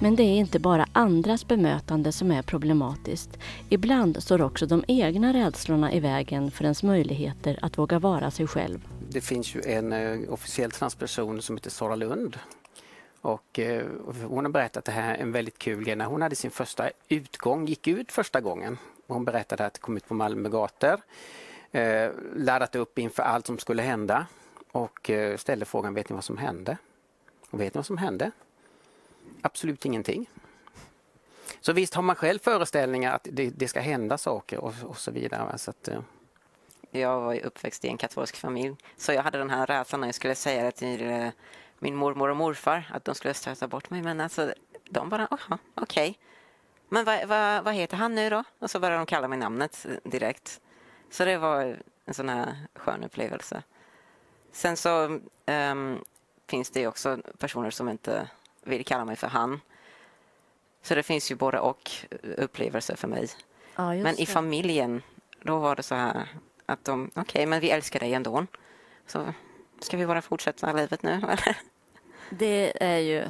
Men 0.02 0.16
det 0.16 0.24
är 0.24 0.38
inte 0.38 0.60
bara 0.60 0.86
andras 0.94 1.48
bemötande 1.48 2.12
som 2.12 2.32
är 2.32 2.42
problematiskt. 2.42 3.30
Ibland 3.70 4.24
står 4.24 4.42
också 4.42 4.66
de 4.66 4.84
egna 4.88 5.34
rädslorna 5.34 5.94
i 5.94 6.00
vägen 6.00 6.52
för 6.52 6.64
ens 6.64 6.84
möjligheter 6.84 7.60
att 7.62 7.78
våga 7.78 8.00
vara 8.00 8.32
sig 8.32 8.48
själv. 8.48 8.80
Det 9.12 9.22
finns 9.22 9.56
ju 9.56 9.62
en 9.62 9.94
eh, 9.94 10.34
officiell 10.34 10.72
transperson 10.72 11.42
som 11.42 11.58
heter 11.58 11.70
Sara 11.70 11.96
Lund. 11.96 12.40
Och, 13.22 13.60
eh, 13.60 13.86
hon 14.28 14.46
har 14.46 14.52
berättat 14.52 14.86
det 14.86 14.92
här 14.92 15.16
en 15.16 15.32
väldigt 15.32 15.58
kul 15.58 15.84
grej. 15.84 15.96
När 15.96 16.06
hon 16.06 16.22
hade 16.22 16.36
sin 16.36 16.52
första 16.52 16.90
utgång, 17.08 17.66
gick 17.66 17.88
ut 17.88 18.12
första 18.12 18.42
gången. 18.42 18.78
Hon 19.08 19.26
berättade 19.26 19.66
att 19.66 19.74
det 19.74 19.80
kom 19.80 19.98
ut 19.98 20.08
på 20.08 20.14
Malmö 20.14 20.50
gator. 20.50 21.02
Eh, 21.72 22.12
laddat 22.36 22.76
upp 22.76 23.00
inför 23.00 23.24
allt 23.24 23.48
som 23.48 23.58
skulle 23.58 23.82
hända. 23.82 24.28
Och 24.72 25.10
eh, 25.10 25.38
ställde 25.38 25.66
frågan, 25.66 25.94
vet 25.94 26.10
ni 26.10 26.14
vad 26.14 26.24
som 26.24 26.38
hände? 26.38 26.78
Och 27.50 27.62
vet 27.62 27.74
ni 27.74 27.78
vad 27.78 27.86
som 27.86 27.98
hände? 27.98 28.32
Absolut 29.42 29.86
ingenting. 29.86 30.30
Så 31.62 31.74
visst 31.74 31.94
har 31.94 32.02
man 32.02 32.16
själv 32.16 32.40
föreställningar 32.40 33.16
att 33.16 33.28
det, 33.32 33.50
det 33.50 33.68
ska 33.68 33.80
hända 33.80 34.18
saker 34.18 34.58
och, 34.58 34.74
och 34.84 34.98
så 34.98 35.12
vidare. 35.12 35.58
Så 35.58 35.72
att, 35.72 35.88
eh, 35.88 36.00
jag 36.92 37.22
var 37.22 37.34
ju 37.34 37.42
uppväxt 37.42 37.86
i 37.86 37.88
en 37.88 37.98
katolsk 37.98 38.36
familj 38.36 38.76
så 38.98 39.14
jag 39.14 39.24
hade 39.24 39.38
den 39.38 39.50
här 39.50 39.66
rädslan 39.66 40.02
när 40.02 40.08
jag 40.08 40.16
skulle 40.16 40.36
säga 40.36 40.64
det 40.64 40.72
till 40.72 41.10
eh, 41.10 41.30
min 41.80 41.96
mormor 41.96 42.30
och 42.30 42.38
morfar 42.38 42.92
att 42.94 43.06
de 43.06 43.16
skulle 43.16 43.34
stöta 43.34 43.68
bort 43.68 43.90
mig. 43.90 44.02
Men 44.02 44.22
alltså, 44.22 44.54
de 44.90 45.10
bara, 45.10 45.28
aha, 45.28 45.58
okej. 45.76 46.20
Men 46.90 47.06
vad, 47.06 47.28
vad, 47.28 47.64
vad 47.64 47.74
heter 47.74 47.98
han 47.98 48.16
nu 48.16 48.30
då? 48.30 48.44
Och 48.60 48.72
så 48.72 48.80
började 48.80 48.98
de 48.98 49.06
kalla 49.06 49.28
mig 49.28 49.38
namnet 49.38 49.86
direkt. 50.04 50.62
Så 51.10 51.26
det 51.26 51.38
var 51.38 51.78
en 52.06 52.14
sån 52.14 52.30
här 52.30 52.56
skön 52.76 53.04
upplevelse. 53.04 53.64
Sen 54.52 54.78
så 54.78 55.20
ehm, 55.46 55.98
finns 56.48 56.70
det 56.70 56.88
också 56.88 57.18
personer 57.38 57.70
som 57.70 57.90
inte 57.90 58.30
vill 58.64 58.86
kalla 58.86 59.06
mig 59.06 59.16
för 59.16 59.28
han. 59.28 59.62
Så 60.82 60.96
det 60.96 61.04
finns 61.04 61.32
ju 61.32 61.36
både 61.36 61.60
och 61.60 61.92
upplevelser 62.38 62.96
för 62.96 63.08
mig. 63.08 63.28
Ja, 63.76 63.94
Men 63.94 64.20
i 64.20 64.26
familjen, 64.26 65.02
då 65.42 65.60
var 65.60 65.76
det 65.76 65.84
så 65.84 65.96
här 65.96 66.28
att 66.70 66.86
de, 66.86 67.12
okej, 67.16 67.46
men 67.46 67.60
vi 67.60 67.70
älskar 67.70 68.00
dig 68.00 68.14
ändå. 68.14 68.46
Så 69.08 69.34
ska 69.80 69.98
vi 69.98 70.08
bara 70.08 70.22
fortsätta 70.22 70.74
livet 70.74 71.04
nu? 71.04 71.12
eller? 71.24 71.58
Det 72.30 72.84
är 72.84 72.98
ju 72.98 73.26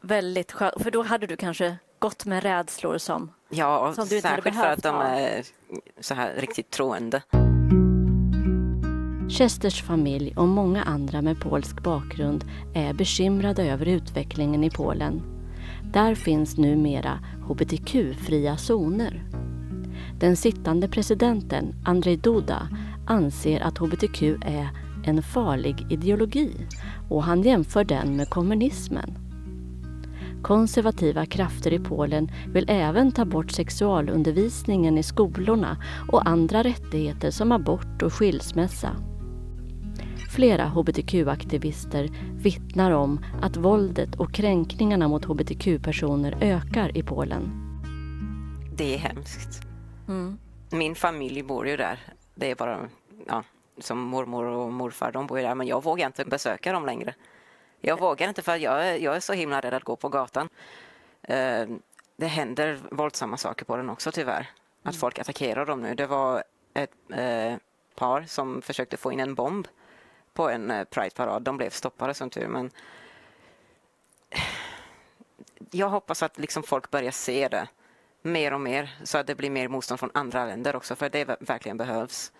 väldigt 0.00 0.52
skönt, 0.52 0.82
för 0.82 0.90
då 0.90 1.02
hade 1.02 1.26
du 1.26 1.36
kanske 1.36 1.76
gått 1.98 2.24
med 2.24 2.42
rädslor 2.42 2.98
som... 2.98 3.32
Ja, 3.48 3.94
Som 3.94 4.08
du 4.08 4.16
inte 4.16 4.28
hade 4.28 4.42
särskilt 4.42 4.56
för 4.56 4.72
att 4.72 4.82
de 4.82 4.98
behövt 4.98 5.54
är 5.98 6.02
så 6.02 6.14
här 6.14 6.34
riktigt 6.34 6.70
troende. 6.70 7.22
Chesters 9.30 9.82
familj 9.82 10.34
och 10.36 10.48
många 10.48 10.82
andra 10.82 11.22
med 11.22 11.40
polsk 11.40 11.82
bakgrund 11.82 12.44
är 12.74 12.92
bekymrade 12.92 13.64
över 13.64 13.86
utvecklingen 13.86 14.64
i 14.64 14.70
Polen. 14.70 15.22
Där 15.92 16.14
finns 16.14 16.56
numera 16.56 17.20
hbtq-fria 17.48 18.56
zoner. 18.56 19.24
Den 20.20 20.36
sittande 20.36 20.88
presidenten 20.88 21.74
Andrzej 21.84 22.16
Duda 22.16 22.68
anser 23.06 23.60
att 23.60 23.78
hbtq 23.78 24.22
är 24.42 24.68
en 25.04 25.22
farlig 25.22 25.86
ideologi 25.90 26.50
och 27.08 27.22
han 27.22 27.42
jämför 27.42 27.84
den 27.84 28.16
med 28.16 28.30
kommunismen. 28.30 29.18
Konservativa 30.42 31.26
krafter 31.26 31.72
i 31.72 31.78
Polen 31.78 32.30
vill 32.52 32.64
även 32.68 33.12
ta 33.12 33.24
bort 33.24 33.50
sexualundervisningen 33.50 34.98
i 34.98 35.02
skolorna 35.02 35.76
och 36.12 36.28
andra 36.28 36.62
rättigheter 36.62 37.30
som 37.30 37.52
abort 37.52 38.02
och 38.02 38.12
skilsmässa. 38.12 38.90
Flera 40.30 40.64
hbtq-aktivister 40.68 42.10
vittnar 42.42 42.90
om 42.90 43.20
att 43.42 43.56
våldet 43.56 44.14
och 44.14 44.32
kränkningarna 44.32 45.08
mot 45.08 45.24
hbtq-personer 45.24 46.36
ökar 46.40 46.98
i 46.98 47.02
Polen. 47.02 47.50
Det 48.76 48.94
är 48.94 48.98
hemskt. 48.98 49.69
Mm. 50.10 50.38
Min 50.70 50.94
familj 50.94 51.42
bor 51.42 51.68
ju 51.68 51.76
där. 51.76 52.00
Det 52.34 52.50
är 52.50 52.54
bara 52.54 52.88
ja, 53.26 53.44
som 53.78 53.98
mormor 53.98 54.44
och 54.44 54.72
morfar, 54.72 55.12
de 55.12 55.26
bor 55.26 55.38
ju 55.38 55.44
där. 55.44 55.54
Men 55.54 55.66
jag 55.66 55.82
vågar 55.82 56.06
inte 56.06 56.24
besöka 56.24 56.72
dem 56.72 56.86
längre. 56.86 57.14
Jag 57.80 57.98
vågar 58.00 58.28
inte 58.28 58.42
för 58.42 58.56
jag, 58.56 58.86
är- 58.86 58.98
jag 58.98 59.16
är 59.16 59.20
så 59.20 59.32
himla 59.32 59.60
rädd 59.60 59.74
att 59.74 59.84
gå 59.84 59.96
på 59.96 60.08
gatan. 60.08 60.48
Eh, 61.22 61.66
det 62.16 62.26
händer 62.26 62.80
våldsamma 62.90 63.36
saker 63.36 63.64
på 63.64 63.76
den 63.76 63.90
också 63.90 64.12
tyvärr. 64.12 64.50
Att 64.82 64.96
folk 64.96 65.18
attackerar 65.18 65.66
dem 65.66 65.82
nu. 65.82 65.94
Det 65.94 66.06
var 66.06 66.44
ett 66.74 66.90
eh, 67.12 67.54
par 67.94 68.22
som 68.22 68.62
försökte 68.62 68.96
få 68.96 69.12
in 69.12 69.20
en 69.20 69.34
bomb 69.34 69.68
på 70.32 70.48
en 70.50 70.70
eh, 70.70 70.84
Pride-parad. 70.84 71.42
De 71.42 71.56
blev 71.56 71.70
stoppade 71.70 72.14
som 72.14 72.30
tur 72.30 72.48
men 72.48 72.70
jag 75.70 75.88
hoppas 75.88 76.22
att 76.22 76.38
liksom 76.38 76.62
folk 76.62 76.90
börjar 76.90 77.10
se 77.10 77.48
det 77.48 77.68
mer 78.22 78.52
och 78.52 78.60
mer 78.60 78.96
så 79.04 79.18
att 79.18 79.26
det 79.26 79.34
blir 79.34 79.50
mer 79.50 79.68
motstånd 79.68 80.00
från 80.00 80.10
andra 80.14 80.46
länder 80.46 80.76
också 80.76 80.96
för 80.96 81.08
det 81.10 81.24
ver- 81.24 81.36
verkligen 81.40 81.76
behövs. 81.76 82.32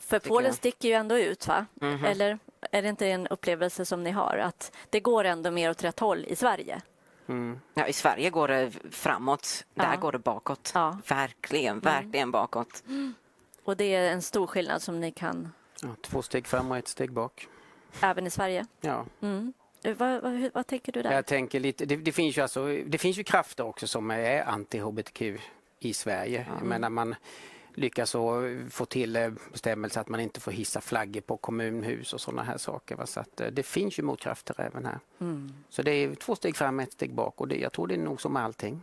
För 0.00 0.18
Polen 0.18 0.46
jag. 0.46 0.54
sticker 0.54 0.88
ju 0.88 0.94
ändå 0.94 1.18
ut, 1.18 1.48
va? 1.48 1.66
Mhm. 1.74 2.04
Eller 2.04 2.38
är 2.72 2.82
det 2.82 2.88
inte 2.88 3.06
en 3.06 3.26
upplevelse 3.26 3.84
som 3.84 4.02
ni 4.02 4.10
har, 4.10 4.36
att 4.36 4.72
det 4.90 5.00
går 5.00 5.24
ändå 5.24 5.50
mer 5.50 5.70
åt 5.70 5.84
rätt 5.84 6.00
håll 6.00 6.24
i 6.28 6.36
Sverige? 6.36 6.80
mm. 7.26 7.60
Ja, 7.74 7.86
I 7.86 7.92
Sverige 7.92 8.30
går 8.30 8.48
det 8.48 8.72
framåt, 8.90 9.64
där 9.74 9.92
Ja. 9.94 10.00
går 10.00 10.12
det 10.12 10.18
bakåt. 10.18 10.70
Ja. 10.74 10.98
Verkligen, 11.08 11.80
verkligen 11.80 12.30
bakåt. 12.30 12.82
Och 13.64 13.76
det 13.76 13.94
är 13.94 14.12
en 14.12 14.22
stor 14.22 14.46
skillnad 14.46 14.82
som 14.82 15.00
ni 15.00 15.12
kan, 15.12 15.52
ja, 15.82 15.88
två 16.02 16.22
steg 16.22 16.46
fram 16.46 16.70
och 16.70 16.76
ett 16.76 16.88
steg 16.88 17.12
bak. 17.12 17.48
även 18.00 18.26
i 18.26 18.30
Sverige. 18.30 18.66
Ja. 18.80 19.04
Mm. 19.22 19.52
Eh, 19.82 19.94
Vad, 19.94 20.22
vad, 20.22 20.50
vad 20.54 20.66
tänker 20.66 20.92
du 20.92 21.02
där? 21.02 21.12
Jag 21.12 21.26
tänker 21.26 21.60
lite, 21.60 21.86
det, 21.86 21.96
det, 21.96 22.12
finns 22.12 22.38
ju 22.38 22.42
alltså, 22.42 22.66
det 22.86 22.98
finns 22.98 23.18
ju 23.18 23.24
krafter 23.24 23.64
också 23.64 23.86
som 23.86 24.10
är 24.10 24.44
anti-hbtq 24.44 25.38
i 25.80 25.94
Sverige. 25.94 26.46
Jag 26.58 26.66
menar 26.66 26.90
man 26.90 27.14
lyckas 27.74 28.10
så 28.10 28.42
få 28.70 28.84
till 28.84 29.16
eh, 29.16 29.30
bestämmelser 29.52 30.00
att 30.00 30.08
man 30.08 30.20
inte 30.20 30.40
får 30.40 30.52
hissa 30.52 30.80
flaggor 30.80 31.20
på 31.20 31.36
kommunhus 31.36 32.12
och 32.12 32.20
sådana 32.20 32.42
här 32.42 32.58
saker. 32.58 32.96
Va? 32.96 33.06
Så 33.06 33.20
att, 33.20 33.40
eh, 33.40 33.46
det 33.46 33.62
finns 33.62 33.98
ju 33.98 34.02
motkrafter 34.02 34.60
även 34.60 34.84
här. 34.84 34.98
Mm. 35.20 35.52
Så 35.68 35.82
det 35.82 35.90
är 35.90 36.14
två 36.14 36.36
steg 36.36 36.56
fram 36.56 36.78
och 36.78 36.82
ett 36.82 36.92
steg 36.92 37.14
bak 37.14 37.40
och 37.40 37.48
det, 37.48 37.56
jag 37.56 37.72
tror 37.72 37.86
det 37.86 37.94
är 37.94 37.98
nog 37.98 38.20
som 38.20 38.32
med 38.32 38.44
allting. 38.44 38.82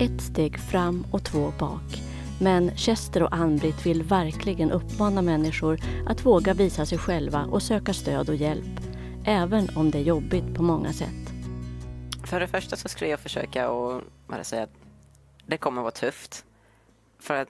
Ett 0.00 0.22
steg 0.22 0.58
fram 0.60 1.06
och 1.12 1.24
två 1.24 1.52
bak. 1.58 2.02
Men 2.40 2.76
Chester 2.76 3.22
och 3.22 3.34
Ann-Britt 3.34 3.86
vill 3.86 4.02
verkligen 4.02 4.70
uppmana 4.70 5.22
människor 5.22 5.80
att 6.06 6.26
våga 6.26 6.54
visa 6.54 6.86
sig 6.86 6.98
själva 6.98 7.44
och 7.44 7.62
söka 7.62 7.92
stöd 7.92 8.28
och 8.28 8.34
hjälp. 8.34 8.93
Även 9.26 9.76
om 9.76 9.90
det 9.90 9.98
är 9.98 10.02
jobbigt 10.02 10.54
på 10.54 10.62
många 10.62 10.92
sätt. 10.92 11.32
För 12.24 12.40
det 12.40 12.48
första 12.48 12.76
så 12.76 12.88
skulle 12.88 13.10
jag 13.10 13.20
försöka 13.20 13.70
och 13.70 14.02
vad 14.26 14.46
säga, 14.46 14.62
att 14.62 14.74
det 15.46 15.56
kommer 15.56 15.82
vara 15.82 15.90
tufft. 15.90 16.44
För 17.18 17.34
att 17.34 17.48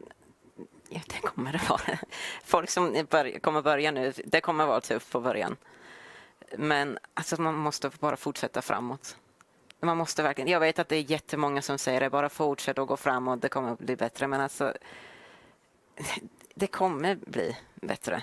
ja, 0.88 1.00
det 1.06 1.20
kommer 1.20 1.52
det 1.52 1.68
vara. 1.68 1.98
Folk 2.44 2.70
som 2.70 3.06
bör, 3.10 3.38
kommer 3.38 3.62
börja 3.62 3.90
nu, 3.90 4.12
det 4.24 4.40
kommer 4.40 4.66
vara 4.66 4.80
tufft 4.80 5.12
på 5.12 5.20
början. 5.20 5.56
Men 6.58 6.98
alltså, 7.14 7.42
man 7.42 7.54
måste 7.54 7.90
bara 8.00 8.16
fortsätta 8.16 8.62
framåt. 8.62 9.16
Man 9.80 9.96
måste 9.96 10.22
verkligen, 10.22 10.50
jag 10.50 10.60
vet 10.60 10.78
att 10.78 10.88
det 10.88 10.96
är 10.96 11.10
jättemånga 11.10 11.62
som 11.62 11.78
säger 11.78 12.00
det, 12.00 12.10
bara 12.10 12.28
fortsätt 12.28 12.78
och 12.78 12.88
gå 12.88 12.96
framåt, 12.96 13.42
det 13.42 13.48
kommer 13.48 13.72
att 13.72 13.78
bli 13.78 13.96
bättre. 13.96 14.26
Men 14.26 14.40
alltså, 14.40 14.74
det 16.54 16.66
kommer 16.66 17.14
bli 17.14 17.56
bättre 17.74 18.22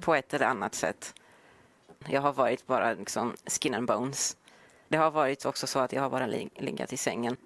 på 0.00 0.14
ett 0.14 0.34
eller 0.34 0.46
annat 0.46 0.74
sätt. 0.74 1.14
Jag 2.08 2.20
har 2.20 2.32
varit 2.32 2.66
bara 2.66 2.92
liksom 2.92 3.34
skin 3.46 3.74
and 3.74 3.86
bones. 3.86 4.36
Det 4.88 4.96
har 4.96 5.10
varit 5.10 5.46
också 5.46 5.66
så 5.66 5.78
att 5.78 5.92
jag 5.92 6.02
har 6.02 6.10
bara 6.10 6.26
lig- 6.26 6.50
legat 6.54 6.92
i 6.92 6.96
sängen. 6.96 7.36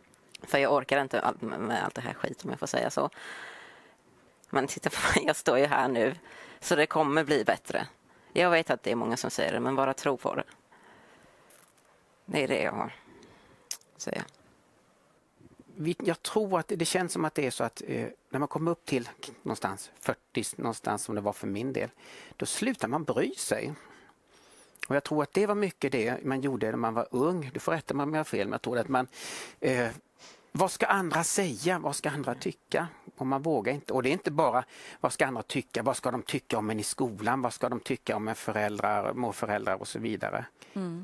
För 0.42 0.58
jag 0.58 0.72
orkar 0.72 1.00
inte 1.02 1.20
all- 1.20 1.36
med 1.40 1.84
allt 1.84 1.94
det 1.94 2.00
här 2.00 2.14
skit 2.14 2.44
om 2.44 2.50
jag 2.50 2.58
får 2.58 2.66
säga 2.66 2.90
så. 2.90 3.10
Men 4.50 4.66
titta 4.66 4.90
på 4.90 4.96
mig, 5.16 5.26
jag 5.26 5.36
står 5.36 5.58
ju 5.58 5.66
här 5.66 5.88
nu. 5.88 6.14
Så 6.60 6.76
det 6.76 6.86
kommer 6.86 7.24
bli 7.24 7.44
bättre. 7.44 7.86
Jag 8.32 8.50
vet 8.50 8.70
att 8.70 8.82
det 8.82 8.90
är 8.92 8.96
många 8.96 9.16
som 9.16 9.30
säger 9.30 9.52
det, 9.52 9.60
men 9.60 9.76
bara 9.76 9.94
tro 9.94 10.16
på 10.16 10.34
det. 10.34 10.44
Det 12.24 12.44
är 12.44 12.48
det 12.48 12.62
jag 12.62 12.72
har 12.72 12.92
att 13.94 14.00
säga. 14.00 14.24
Jag 15.98 16.22
tror 16.22 16.58
att 16.58 16.68
det, 16.76 16.84
känns 16.84 17.12
som 17.12 17.24
att 17.24 17.34
det 17.34 17.46
är 17.46 17.50
så 17.50 17.64
att 17.64 17.82
eh, 17.86 18.06
när 18.30 18.38
man 18.38 18.48
kommer 18.48 18.70
upp 18.70 18.84
till 18.84 19.08
någonstans 19.42 19.90
40, 20.00 20.44
någonstans 20.56 21.04
som 21.04 21.14
det 21.14 21.20
var 21.20 21.32
för 21.32 21.46
min 21.46 21.72
del, 21.72 21.90
då 22.36 22.46
slutar 22.46 22.88
man 22.88 23.04
bry 23.04 23.34
sig. 23.34 23.74
Och 24.88 24.96
jag 24.96 25.04
tror 25.04 25.22
att 25.22 25.32
det 25.32 25.46
var 25.46 25.54
mycket 25.54 25.92
det 25.92 26.24
man 26.24 26.40
gjorde 26.40 26.70
när 26.70 26.76
man 26.76 26.94
var 26.94 27.08
ung. 27.10 27.50
Du 27.54 27.60
får 27.60 27.72
rätta 27.72 27.94
mig 27.94 28.04
om 28.04 28.14
jag 28.14 28.18
har 28.18 28.24
fel, 28.24 28.46
men 28.46 28.52
jag 28.52 28.62
tror 28.62 28.78
att 28.78 28.88
man 28.88 29.06
eh, 29.60 29.88
vad 30.52 30.70
ska 30.70 30.86
andra 30.86 31.24
säga? 31.24 31.78
Vad 31.78 31.96
ska 31.96 32.10
andra 32.10 32.34
tycka? 32.34 32.88
Och 33.16 33.26
man 33.26 33.42
vågar 33.42 33.72
inte. 33.72 33.92
Och 33.92 34.02
det 34.02 34.08
är 34.08 34.12
inte 34.12 34.30
bara 34.30 34.64
vad 35.00 35.12
ska 35.12 35.26
andra 35.26 35.42
tycka? 35.42 35.82
Vad 35.82 35.96
ska 35.96 36.10
de 36.10 36.22
tycka 36.22 36.58
om 36.58 36.70
en 36.70 36.80
i 36.80 36.82
skolan? 36.82 37.42
Vad 37.42 37.52
ska 37.52 37.68
de 37.68 37.80
tycka 37.80 38.16
om 38.16 38.28
en 38.28 38.34
föräldrar, 38.34 39.12
morföräldrar 39.14 39.80
och 39.80 39.88
så 39.88 39.98
vidare. 39.98 40.44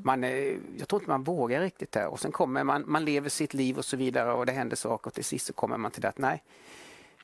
Man, 0.03 0.23
eh, 0.23 0.55
jag 0.77 0.87
tror 0.87 1.01
inte 1.01 1.09
man 1.09 1.23
vågar 1.23 1.61
riktigt 1.61 1.91
det. 1.91 2.07
Och 2.07 2.19
sen 2.19 2.31
kommer 2.31 2.63
man, 2.63 2.83
man 2.87 3.05
lever 3.05 3.29
sitt 3.29 3.53
liv 3.53 3.77
och 3.77 3.85
så 3.85 3.97
vidare 3.97 4.33
och 4.33 4.45
det 4.45 4.51
händer 4.51 4.75
saker 4.75 5.07
och 5.07 5.13
till 5.13 5.25
sist 5.25 5.45
så 5.45 5.53
kommer 5.53 5.77
man 5.77 5.91
till 5.91 6.01
det 6.01 6.09
att 6.09 6.17
nej, 6.17 6.43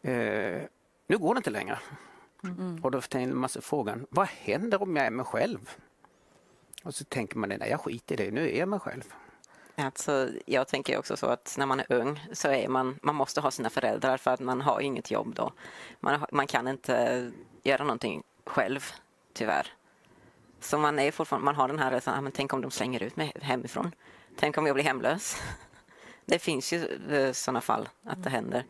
eh, 0.02 0.62
nu 1.08 1.18
går 1.18 1.34
det 1.34 1.38
inte 1.38 1.50
längre. 1.50 1.80
Och 2.82 2.92
då 2.92 3.02
ställer 3.02 3.34
man 3.34 3.50
sig 3.50 3.62
frågan, 3.62 4.06
vad 4.10 4.28
händer 4.28 4.82
om 4.82 4.96
jag 4.96 5.06
är 5.06 5.12
mig 5.12 5.26
själv? 5.26 5.70
Och 6.84 6.96
så 6.96 7.04
tänker 7.04 7.38
man, 7.38 7.50
nej 7.50 7.70
jag 7.70 7.82
skiter 7.82 8.22
i 8.22 8.26
det, 8.26 8.32
nu 8.32 8.50
är 8.56 8.60
jag 8.60 8.70
mig 8.70 8.80
själv. 8.80 9.04
Alltså, 9.76 10.30
jag 10.46 10.68
tänker 10.68 10.98
också 10.98 11.18
så 11.18 11.26
att 11.26 11.56
när 11.58 11.66
man 11.66 11.80
är 11.80 11.92
ung 11.94 12.28
så 12.34 12.48
är 12.48 12.68
man, 12.68 13.00
man 13.02 13.16
måste 13.16 13.42
ha 13.42 13.52
sina 13.52 13.70
föräldrar 13.70 14.18
för 14.18 14.32
att 14.32 14.40
man 14.40 14.62
har 14.62 14.82
inget 14.82 15.12
jobb 15.12 15.36
då. 15.36 15.54
Man, 16.00 16.26
man 16.32 16.48
kan 16.48 16.68
inte 16.68 17.32
göra 17.64 17.84
någonting 17.84 18.24
själv, 18.46 18.92
tyvärr. 19.34 19.68
Så 20.60 20.78
man 20.78 21.00
är 21.00 21.12
fortfarande, 21.12 21.46
man 21.46 21.56
har 21.56 21.68
den 21.68 21.80
här 21.80 21.92
rädslan, 21.92 22.18
ah, 22.18 22.22
men 22.22 22.32
tänk 22.32 22.54
om 22.54 22.62
de 22.62 22.72
slänger 22.72 23.04
ut 23.04 23.16
mig 23.16 23.32
hemifrån. 23.42 23.92
Tänk 24.36 24.58
om 24.58 24.66
jag 24.66 24.74
blir 24.76 24.84
hemlös. 24.86 25.38
Det 26.26 26.40
finns 26.40 26.74
ju 26.74 27.00
sådana 27.34 27.62
fall 27.62 27.90
att 28.04 28.24
det 28.24 28.30
händer. 28.30 28.66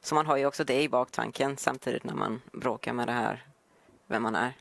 Så 0.00 0.14
man 0.14 0.26
har 0.26 0.36
ju 0.36 0.46
också 0.46 0.64
det 0.64 0.82
i 0.82 0.88
baktanken 0.88 1.56
samtidigt 1.56 2.04
när 2.04 2.14
man 2.14 2.42
bråkar 2.52 2.92
med 2.92 3.08
det 3.08 3.12
här, 3.12 3.46
vem 4.06 4.22
man 4.22 4.36
är. 4.36 4.52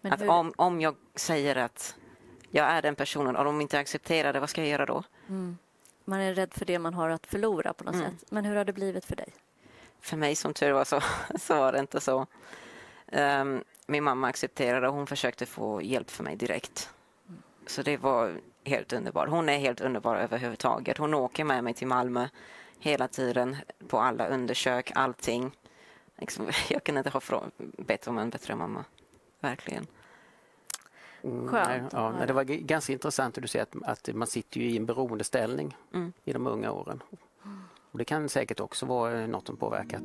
Men 0.00 0.12
att 0.12 0.20
hur- 0.20 0.28
om, 0.28 0.52
om 0.56 0.80
jag 0.80 0.96
säger 1.14 1.56
att 1.56 1.96
jag 2.56 2.66
är 2.66 2.82
den 2.82 2.94
personen 2.94 3.36
och 3.36 3.44
de 3.44 3.60
inte 3.60 3.78
accepterar 3.78 4.32
det, 4.32 4.40
vad 4.40 4.50
ska 4.50 4.60
jag 4.60 4.70
göra 4.70 4.86
då? 4.86 5.02
man 6.04 6.20
är 6.20 6.34
rädd 6.34 6.54
för 6.54 6.64
det 6.64 6.78
man 6.78 6.94
har 6.94 7.08
att 7.08 7.26
förlora 7.26 7.72
på 7.72 7.84
något 7.84 7.94
Mm. 7.94 8.06
sätt. 8.10 8.30
Men 8.30 8.44
hur 8.44 8.56
har 8.56 8.64
det 8.64 8.72
blivit 8.72 9.04
för 9.04 9.16
dig? 9.16 9.28
För 10.00 10.16
mig 10.16 10.34
som 10.36 10.54
tur 10.54 10.72
var 10.72 10.84
så, 10.84 11.00
så 11.38 11.54
var 11.54 11.72
det 11.72 11.78
inte 11.78 12.00
så. 12.00 12.26
Ehm, 13.12 13.64
min 13.86 14.04
mamma 14.04 14.28
accepterade 14.28 14.88
och 14.88 14.94
hon 14.94 15.06
försökte 15.06 15.46
få 15.46 15.82
hjälp 15.82 16.10
för 16.10 16.24
mig 16.24 16.36
direkt. 16.36 16.90
Så 17.66 17.82
det 17.82 17.96
var 17.96 18.32
helt 18.64 18.92
underbart. 18.92 19.28
Hon 19.28 19.48
är 19.48 19.58
helt 19.58 19.80
underbar 19.80 20.16
överhuvudtaget. 20.16 20.98
Hon 20.98 21.14
åker 21.14 21.44
med 21.44 21.64
mig 21.64 21.74
till 21.74 21.86
Malmö 21.86 22.28
hela 22.78 23.08
tiden 23.08 23.56
på 23.88 23.98
alla 24.00 24.26
undersök, 24.28 24.92
allting. 24.94 25.50
Liksom, 26.18 26.50
jag 26.68 26.84
kan 26.84 26.96
inte 26.96 27.10
ha 27.10 27.20
bett 27.58 28.06
om 28.06 28.18
en 28.18 28.30
bättre 28.30 28.54
mamma. 28.54 28.84
Verkligen. 29.40 29.86
Mm, 31.24 31.48
Skönt 31.48 31.92
ja, 31.92 32.12
men 32.18 32.26
det 32.26 32.32
var 32.32 32.44
ganska 32.44 32.92
intressant 32.92 33.38
att 33.38 33.42
du 33.42 33.48
säger 33.48 33.62
att, 33.62 34.08
att 34.08 34.14
man 34.16 34.26
sitter 34.26 34.60
ju 34.60 34.70
i 34.70 34.76
en 34.76 34.86
beroendeställning 34.86 35.76
Mm. 35.94 36.12
i 36.24 36.32
de 36.32 36.46
unga 36.46 36.72
åren. 36.72 37.02
Och 37.92 37.98
det 37.98 38.04
kan 38.04 38.28
säkert 38.28 38.60
också 38.60 38.86
vara 38.86 39.20
eh, 39.20 39.28
något 39.28 39.46
som 39.46 39.56
påverkar. 39.56 40.00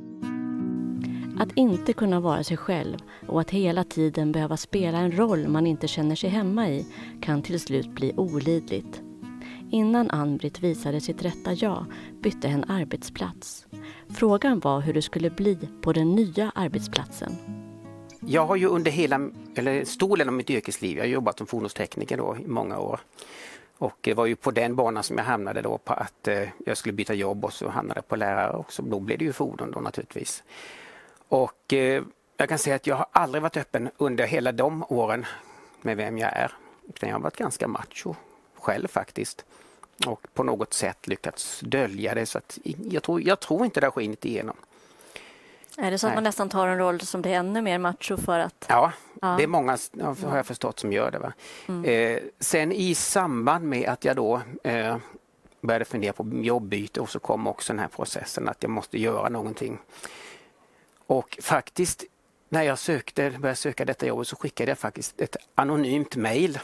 Att 1.39 1.51
inte 1.55 1.93
kunna 1.93 2.19
vara 2.19 2.43
sig 2.43 2.57
själv 2.57 2.97
och 3.27 3.41
att 3.41 3.49
hela 3.49 3.83
tiden 3.83 4.31
behöva 4.31 4.57
spela 4.57 4.97
en 4.97 5.11
roll 5.17 5.47
man 5.47 5.67
inte 5.67 5.87
känner 5.87 6.15
sig 6.15 6.29
hemma 6.29 6.69
i 6.69 6.87
kan 7.21 7.41
till 7.41 7.59
slut 7.59 7.87
bli 7.89 8.13
olidligt. 8.17 9.01
Innan 9.71 10.09
Ann-Britt 10.09 10.59
visade 10.59 11.01
sitt 11.01 11.23
rätta 11.25 11.53
jag 11.53 11.85
bytte 12.21 12.47
hen 12.47 12.63
arbetsplats. 12.67 13.67
Frågan 14.09 14.59
var 14.59 14.81
hur 14.81 14.93
det 14.93 15.01
skulle 15.01 15.29
bli 15.29 15.69
på 15.81 15.93
den 15.93 16.15
nya 16.15 16.51
arbetsplatsen. 16.55 17.58
Jag 18.19 18.45
har 18.45 18.55
ju 18.55 18.67
under 18.67 18.91
hela, 18.91 19.29
eller 19.55 19.85
stor 19.85 20.17
del 20.17 20.27
av 20.27 20.33
mitt 20.33 20.49
yrkesliv, 20.49 20.97
jag 20.97 21.03
har 21.03 21.09
jobbat 21.09 21.37
som 21.37 21.47
fordonstekniker 21.47 22.17
då 22.17 22.37
i 22.37 22.47
många 22.47 22.79
år. 22.79 22.99
Och 23.77 23.97
det 24.01 24.13
var 24.13 24.25
ju 24.25 24.35
på 24.35 24.51
den 24.51 24.75
banan 24.75 25.03
som 25.03 25.17
jag 25.17 25.25
hamnade 25.25 25.61
då 25.61 25.77
på 25.77 25.93
att 25.93 26.27
eh, 26.27 26.49
jag 26.65 26.77
skulle 26.77 26.93
byta 26.93 27.13
jobb 27.13 27.45
och 27.45 27.53
så 27.53 27.69
hamnade 27.69 27.97
jag 27.97 28.07
på 28.07 28.15
lärare 28.15 28.57
och 28.57 28.73
så 28.73 28.81
då 28.81 28.99
blev 28.99 29.17
det 29.17 29.25
ju 29.25 29.33
fordon 29.33 29.71
då 29.71 29.79
naturligtvis. 29.79 30.43
Och 31.27 31.73
eh, 31.73 32.03
jag 32.37 32.49
kan 32.49 32.59
säga 32.59 32.75
att 32.75 32.87
jag 32.87 32.95
har 32.95 33.05
aldrig 33.11 33.41
varit 33.41 33.57
öppen 33.57 33.89
under 33.97 34.27
hela 34.27 34.51
de 34.51 34.83
åren 34.89 35.25
med 35.81 35.97
vem 35.97 36.17
jag 36.17 36.33
är. 36.33 36.51
Utan 36.89 37.09
jag 37.09 37.15
har 37.15 37.21
varit 37.21 37.37
ganska 37.37 37.67
macho 37.67 38.15
själv 38.55 38.87
faktiskt. 38.87 39.45
Och 40.07 40.27
på 40.33 40.43
något 40.43 40.73
sätt 40.73 41.07
lyckats 41.07 41.59
dölja 41.59 42.15
det 42.15 42.25
så 42.25 42.37
att 42.37 42.59
jag 42.89 43.03
tror, 43.03 43.21
jag 43.21 43.39
tror 43.39 43.65
inte 43.65 43.79
det 43.79 43.85
har 43.87 43.91
skinit 43.91 44.25
igenom. 44.25 44.55
Är 45.81 45.91
det 45.91 45.97
så 45.97 46.07
att 46.07 46.13
man 46.13 46.23
nästan 46.23 46.49
tar 46.49 46.67
en 46.67 46.77
roll 46.77 47.01
som 47.01 47.21
blir 47.21 47.31
ännu 47.31 47.61
mer 47.61 47.77
macho 47.77 48.17
för 48.17 48.39
att... 48.39 48.65
Ja, 48.69 48.91
Ja. 49.21 49.35
det 49.37 49.43
är 49.43 49.47
många 49.47 49.77
har 50.25 50.37
jag 50.37 50.45
förstått 50.45 50.79
som 50.79 50.93
gör 50.93 51.11
det. 51.11 51.19
Va? 51.19 51.33
Eh, 51.89 52.19
sen 52.39 52.71
i 52.71 52.95
samband 52.95 53.65
med 53.65 53.89
att 53.89 54.05
jag 54.05 54.15
då 54.15 54.41
eh, 54.63 54.97
började 55.61 55.85
fundera 55.85 56.13
på 56.13 56.27
jobbyte 56.33 57.01
och 57.01 57.09
så 57.09 57.19
kom 57.19 57.47
också 57.47 57.73
den 57.73 57.79
här 57.79 57.87
processen 57.87 58.49
att 58.49 58.63
jag 58.63 58.69
måste 58.69 58.99
göra 58.99 59.29
någonting. 59.29 59.79
Och 61.07 61.37
faktiskt 61.41 62.03
när 62.49 62.63
jag 62.63 62.79
sökte, 62.79 63.29
började 63.29 63.55
söka 63.55 63.85
detta 63.85 64.05
jobb 64.05 64.27
så 64.27 64.35
skickade 64.35 64.71
jag 64.71 64.77
faktiskt 64.77 65.21
ett 65.21 65.35
anonymt 65.55 66.15
mejl 66.15 66.59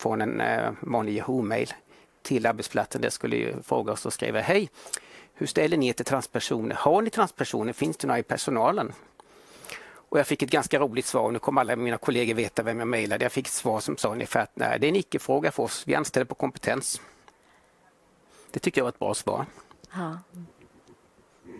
från 0.00 0.20
en 0.20 0.40
eh, 0.40 0.70
vanlig 0.80 1.12
Yahoo-mail 1.16 1.72
till 2.22 2.46
arbetsplatsen 2.46 3.00
där 3.00 3.06
jag 3.06 3.12
skulle 3.12 3.62
fråga 3.62 3.92
och 3.92 3.98
så 3.98 4.10
skrev 4.10 4.36
jag 4.36 4.42
Hej! 4.42 4.70
Hur 5.40 5.46
ställer 5.46 5.76
ni 5.76 5.88
er 5.88 5.92
till 5.92 6.04
transpersoner? 6.04 6.74
Har 6.74 7.02
ni 7.02 7.10
transpersoner? 7.10 7.72
Finns 7.72 7.96
det 7.96 8.06
några 8.06 8.18
i 8.18 8.22
personalen? 8.22 8.92
Och 10.10 10.18
jag 10.18 10.26
fick 10.26 10.42
ett 10.42 10.50
ganska 10.50 10.78
roligt 10.78 11.06
svar. 11.06 11.30
Nu 11.30 11.38
kommer 11.38 11.60
alla 11.60 11.76
mina 11.76 11.96
kollegor 11.98 12.34
veta 12.34 12.62
vem 12.62 12.78
jag 12.78 12.88
mejlade. 12.88 13.24
Jag 13.24 13.32
fick 13.32 13.46
ett 13.46 13.52
svar 13.52 13.80
som 13.80 13.96
sa 13.96 14.12
ungefär 14.12 14.40
att 14.42 14.50
nej, 14.54 14.78
det 14.80 14.86
är 14.86 14.88
en 14.88 14.96
icke-fråga 14.96 15.50
för 15.50 15.62
oss. 15.62 15.84
Vi 15.86 15.94
anställer 15.94 16.24
på 16.24 16.34
kompetens. 16.34 17.00
Det 18.50 18.58
tycker 18.60 18.80
jag 18.80 18.84
var 18.84 18.88
ett 18.88 18.98
bra 18.98 19.14
svar. 19.14 19.46
Ja. 19.92 20.18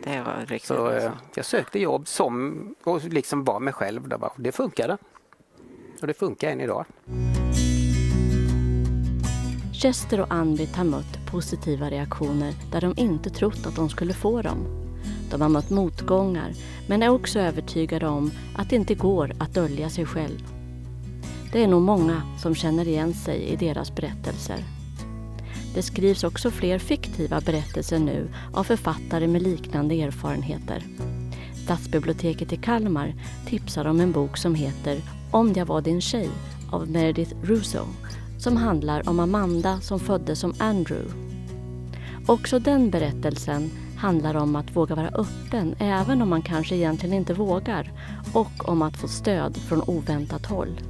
Det 0.04 0.20
var 0.22 0.46
riktigt 0.46 0.68
Så 0.68 0.74
bra. 0.74 0.96
eh, 0.96 1.12
jag 1.34 1.44
sökte 1.44 1.78
jobb 1.78 2.08
som 2.08 2.74
och 2.84 3.04
liksom 3.04 3.44
var 3.44 3.60
mig 3.60 3.72
själv. 3.72 4.14
Det 4.36 4.52
funkade. 4.52 4.98
Och 6.00 6.06
det 6.06 6.14
funkar 6.14 6.50
än 6.50 6.60
idag. 6.60 6.84
Chester 9.78 10.20
och 10.20 10.34
Ann-Britt 10.34 10.76
har 10.76 10.84
mött 10.84 11.26
positiva 11.26 11.90
reaktioner 11.90 12.54
där 12.72 12.80
de 12.80 12.94
inte 12.96 13.30
trott 13.30 13.66
att 13.66 13.76
de 13.76 13.88
skulle 13.88 14.14
få 14.14 14.42
dem. 14.42 14.66
De 15.30 15.40
har 15.40 15.48
mött 15.48 15.70
motgångar 15.70 16.52
men 16.86 17.02
är 17.02 17.08
också 17.08 17.38
övertygade 17.38 18.06
om 18.06 18.30
att 18.56 18.70
det 18.70 18.76
inte 18.76 18.94
går 18.94 19.32
att 19.38 19.54
dölja 19.54 19.90
sig 19.90 20.06
själv. 20.06 20.38
Det 21.52 21.62
är 21.62 21.68
nog 21.68 21.82
många 21.82 22.22
som 22.38 22.54
känner 22.54 22.88
igen 22.88 23.14
sig 23.14 23.40
i 23.40 23.56
deras 23.56 23.94
berättelser. 23.94 24.64
Det 25.74 25.82
skrivs 25.82 26.24
också 26.24 26.50
fler 26.50 26.78
fiktiva 26.78 27.40
berättelser 27.40 27.98
nu 27.98 28.28
av 28.54 28.64
författare 28.64 29.26
med 29.26 29.42
liknande 29.42 30.02
erfarenheter. 30.02 30.82
Stadsbiblioteket 31.64 32.52
i 32.52 32.56
Kalmar 32.56 33.14
tipsar 33.46 33.84
om 33.84 34.00
en 34.00 34.12
bok 34.12 34.36
som 34.36 34.54
heter 34.54 35.00
Om 35.30 35.52
jag 35.52 35.66
var 35.66 35.80
din 35.80 36.00
tjej 36.00 36.28
av 36.70 36.90
Meredith 36.90 37.34
Russo 37.42 37.86
som 38.38 38.56
handlar 38.56 39.08
om 39.08 39.20
Amanda 39.20 39.80
som 39.80 40.00
föddes 40.00 40.40
som 40.40 40.54
Andrew. 40.58 41.12
Också 42.26 42.58
den 42.58 42.90
berättelsen 42.90 43.70
handlar 43.96 44.34
om 44.34 44.56
att 44.56 44.76
våga 44.76 44.94
vara 44.94 45.08
öppen 45.08 45.74
även 45.78 46.22
om 46.22 46.28
man 46.28 46.42
kanske 46.42 46.76
egentligen 46.76 47.14
inte 47.14 47.34
vågar 47.34 47.92
och 48.32 48.68
om 48.68 48.82
att 48.82 48.96
få 48.96 49.08
stöd 49.08 49.56
från 49.56 49.82
oväntat 49.86 50.46
håll. 50.46 50.80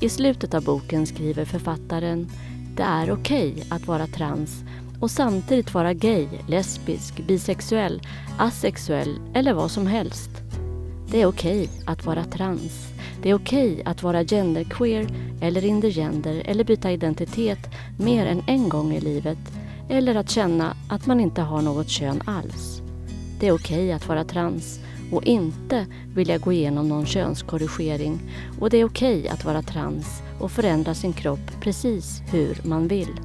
I 0.00 0.08
slutet 0.08 0.54
av 0.54 0.64
boken 0.64 1.06
skriver 1.06 1.44
författaren 1.44 2.28
Det 2.76 2.82
är 2.82 3.12
okej 3.12 3.66
att 3.70 3.86
vara 3.86 4.06
trans 4.06 4.64
och 5.00 5.10
samtidigt 5.10 5.74
vara 5.74 5.92
gay, 5.92 6.28
lesbisk, 6.48 7.26
bisexuell, 7.26 8.02
asexuell 8.38 9.20
eller 9.34 9.52
vad 9.52 9.70
som 9.70 9.86
helst. 9.86 10.30
Det 11.10 11.22
är 11.22 11.26
okej 11.26 11.68
att 11.86 12.06
vara 12.06 12.24
trans. 12.24 12.91
Det 13.22 13.30
är 13.30 13.34
okej 13.34 13.82
att 13.84 14.02
vara 14.02 14.24
genderqueer 14.24 15.06
eller 15.40 15.64
intergender 15.64 16.42
eller 16.44 16.64
byta 16.64 16.90
identitet 16.90 17.58
mer 17.98 18.26
än 18.26 18.42
en 18.46 18.68
gång 18.68 18.92
i 18.92 19.00
livet 19.00 19.38
eller 19.88 20.14
att 20.14 20.30
känna 20.30 20.76
att 20.88 21.06
man 21.06 21.20
inte 21.20 21.42
har 21.42 21.62
något 21.62 21.88
kön 21.88 22.22
alls. 22.24 22.82
Det 23.40 23.48
är 23.48 23.52
okej 23.52 23.92
att 23.92 24.08
vara 24.08 24.24
trans 24.24 24.80
och 25.12 25.24
inte 25.24 25.86
vilja 26.14 26.38
gå 26.38 26.52
igenom 26.52 26.88
någon 26.88 27.06
könskorrigering 27.06 28.18
och 28.60 28.70
det 28.70 28.76
är 28.76 28.84
okej 28.84 29.28
att 29.28 29.44
vara 29.44 29.62
trans 29.62 30.22
och 30.40 30.50
förändra 30.50 30.94
sin 30.94 31.12
kropp 31.12 31.60
precis 31.60 32.22
hur 32.30 32.60
man 32.64 32.88
vill. 32.88 33.20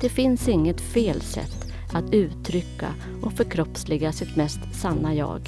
Det 0.00 0.08
finns 0.08 0.48
inget 0.48 0.80
fel 0.80 1.20
sätt 1.20 1.66
att 1.92 2.14
uttrycka 2.14 2.88
och 3.22 3.32
förkroppsliga 3.32 4.12
sitt 4.12 4.36
mest 4.36 4.60
sanna 4.72 5.14
jag. 5.14 5.40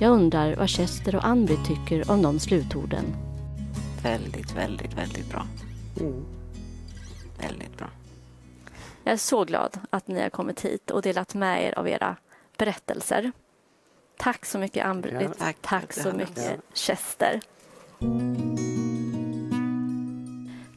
Jag 0.00 0.12
undrar 0.12 0.56
vad 0.56 0.68
Chester 0.70 1.16
och 1.16 1.24
Ann-Britt 1.26 1.64
tycker 1.66 2.10
om 2.10 2.22
de 2.22 2.38
slutorden. 2.38 3.04
Väldigt, 4.02 4.56
väldigt, 4.56 4.94
väldigt 4.98 5.30
bra. 5.30 5.46
Mm. 6.00 6.24
Väldigt 7.40 7.76
bra. 7.78 7.86
Jag 9.04 9.12
är 9.12 9.16
så 9.16 9.44
glad 9.44 9.78
att 9.90 10.08
ni 10.08 10.20
har 10.20 10.30
kommit 10.30 10.60
hit 10.60 10.90
och 10.90 11.02
delat 11.02 11.34
med 11.34 11.64
er 11.64 11.78
av 11.78 11.88
era 11.88 12.16
berättelser. 12.58 13.32
Tack 14.18 14.46
så 14.46 14.58
mycket 14.58 14.86
Ann-Britt. 14.86 15.14
Ja, 15.20 15.28
tack, 15.38 15.56
tack. 15.60 15.92
så 15.92 16.08
Ja. 16.08 16.12
mycket 16.12 16.60
Chester. 16.74 17.40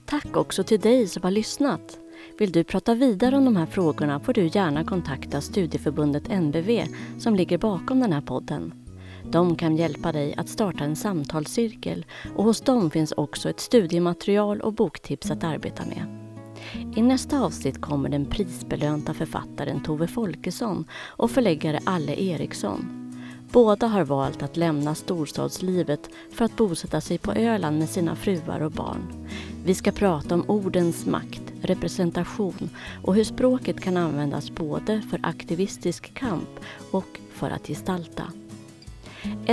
Tack 0.06 0.38
också 0.38 0.64
till 0.64 0.80
dig 0.80 1.08
som 1.08 1.24
har 1.24 1.32
lyssnat. 1.32 1.98
Vill 2.40 2.52
du 2.52 2.64
prata 2.64 2.94
vidare 2.94 3.38
om 3.38 3.46
de 3.46 3.56
här 3.56 3.66
frågorna 3.66 4.20
får 4.20 4.34
du 4.34 4.48
gärna 4.48 4.84
kontakta 4.84 5.42
Studieförbundet 5.42 6.28
NBV 6.42 6.86
som 7.20 7.36
ligger 7.36 7.58
bakom 7.58 8.00
den 8.00 8.14
här 8.14 8.22
podden. 8.22 8.81
De 9.24 9.56
kan 9.56 9.78
hjälpa 9.78 10.12
dig 10.12 10.34
att 10.38 10.50
starta 10.50 10.84
en 10.84 10.96
samtalscirkel 10.96 12.06
och 12.36 12.44
hos 12.44 12.62
dem 12.62 12.92
finns 12.92 13.12
också 13.18 13.50
ett 13.50 13.60
studiematerial 13.60 14.62
och 14.62 14.74
boktips 14.74 15.32
att 15.32 15.44
arbeta 15.44 15.84
med. 15.86 16.18
I 16.96 17.02
nästa 17.02 17.42
avsnitt 17.42 17.82
kommer 17.82 18.10
den 18.10 18.26
prisbelönta 18.26 19.14
författaren 19.14 19.84
Tove 19.84 20.08
Folkesson 20.08 20.86
och 21.04 21.32
förläggare 21.32 21.80
Alle 21.84 22.16
Eriksson. 22.16 22.98
Båda 23.52 23.88
har 23.88 24.04
valt 24.04 24.44
att 24.44 24.58
lämna 24.58 24.96
storstadslivet 24.96 26.10
för 26.32 26.46
att 26.46 26.58
bosätta 26.58 27.02
sig 27.02 27.18
på 27.18 27.34
Öland 27.34 27.80
med 27.80 27.90
sina 27.90 28.16
fruar 28.16 28.60
och 28.60 28.72
barn. 28.72 29.28
Vi 29.66 29.76
ska 29.76 29.92
prata 29.92 30.36
om 30.36 30.44
ordens 30.48 31.06
makt, 31.06 31.44
representation 31.62 32.70
och 33.04 33.16
hur 33.16 33.24
språket 33.24 33.80
kan 33.82 33.98
användas 33.98 34.52
både 34.52 35.02
för 35.02 35.20
aktivistisk 35.24 36.14
kamp 36.14 36.50
och 36.92 37.20
för 37.34 37.50
att 37.50 37.68
gestalta. 37.68 38.24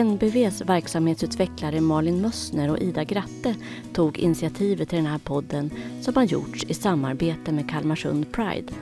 NBVs 0.04 0.60
verksamhetsutvecklare 0.60 1.80
Malin 1.80 2.20
Mössner 2.20 2.70
och 2.70 2.78
Ida 2.78 3.04
Gratte 3.04 3.54
tog 3.92 4.18
initiativet 4.18 4.88
till 4.88 4.96
den 4.96 5.06
här 5.06 5.18
podden 5.18 5.70
som 6.00 6.16
har 6.16 6.24
gjorts 6.24 6.64
i 6.64 6.74
samarbete 6.74 7.52
med 7.52 7.70
Kalmarsund 7.70 8.32
Pride. 8.32 8.72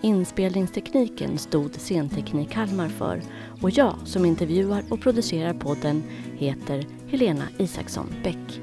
Inspelningstekniken 0.00 1.38
stod 1.38 1.74
Scenteknik 1.74 2.50
Kalmar 2.50 2.88
för 2.88 3.22
och 3.62 3.70
jag 3.70 3.94
som 4.04 4.24
intervjuar 4.24 4.82
och 4.88 5.00
producerar 5.00 5.54
podden 5.54 6.02
heter 6.36 6.86
Helena 7.08 7.44
Isaksson 7.58 8.06
Bäck. 8.24 8.60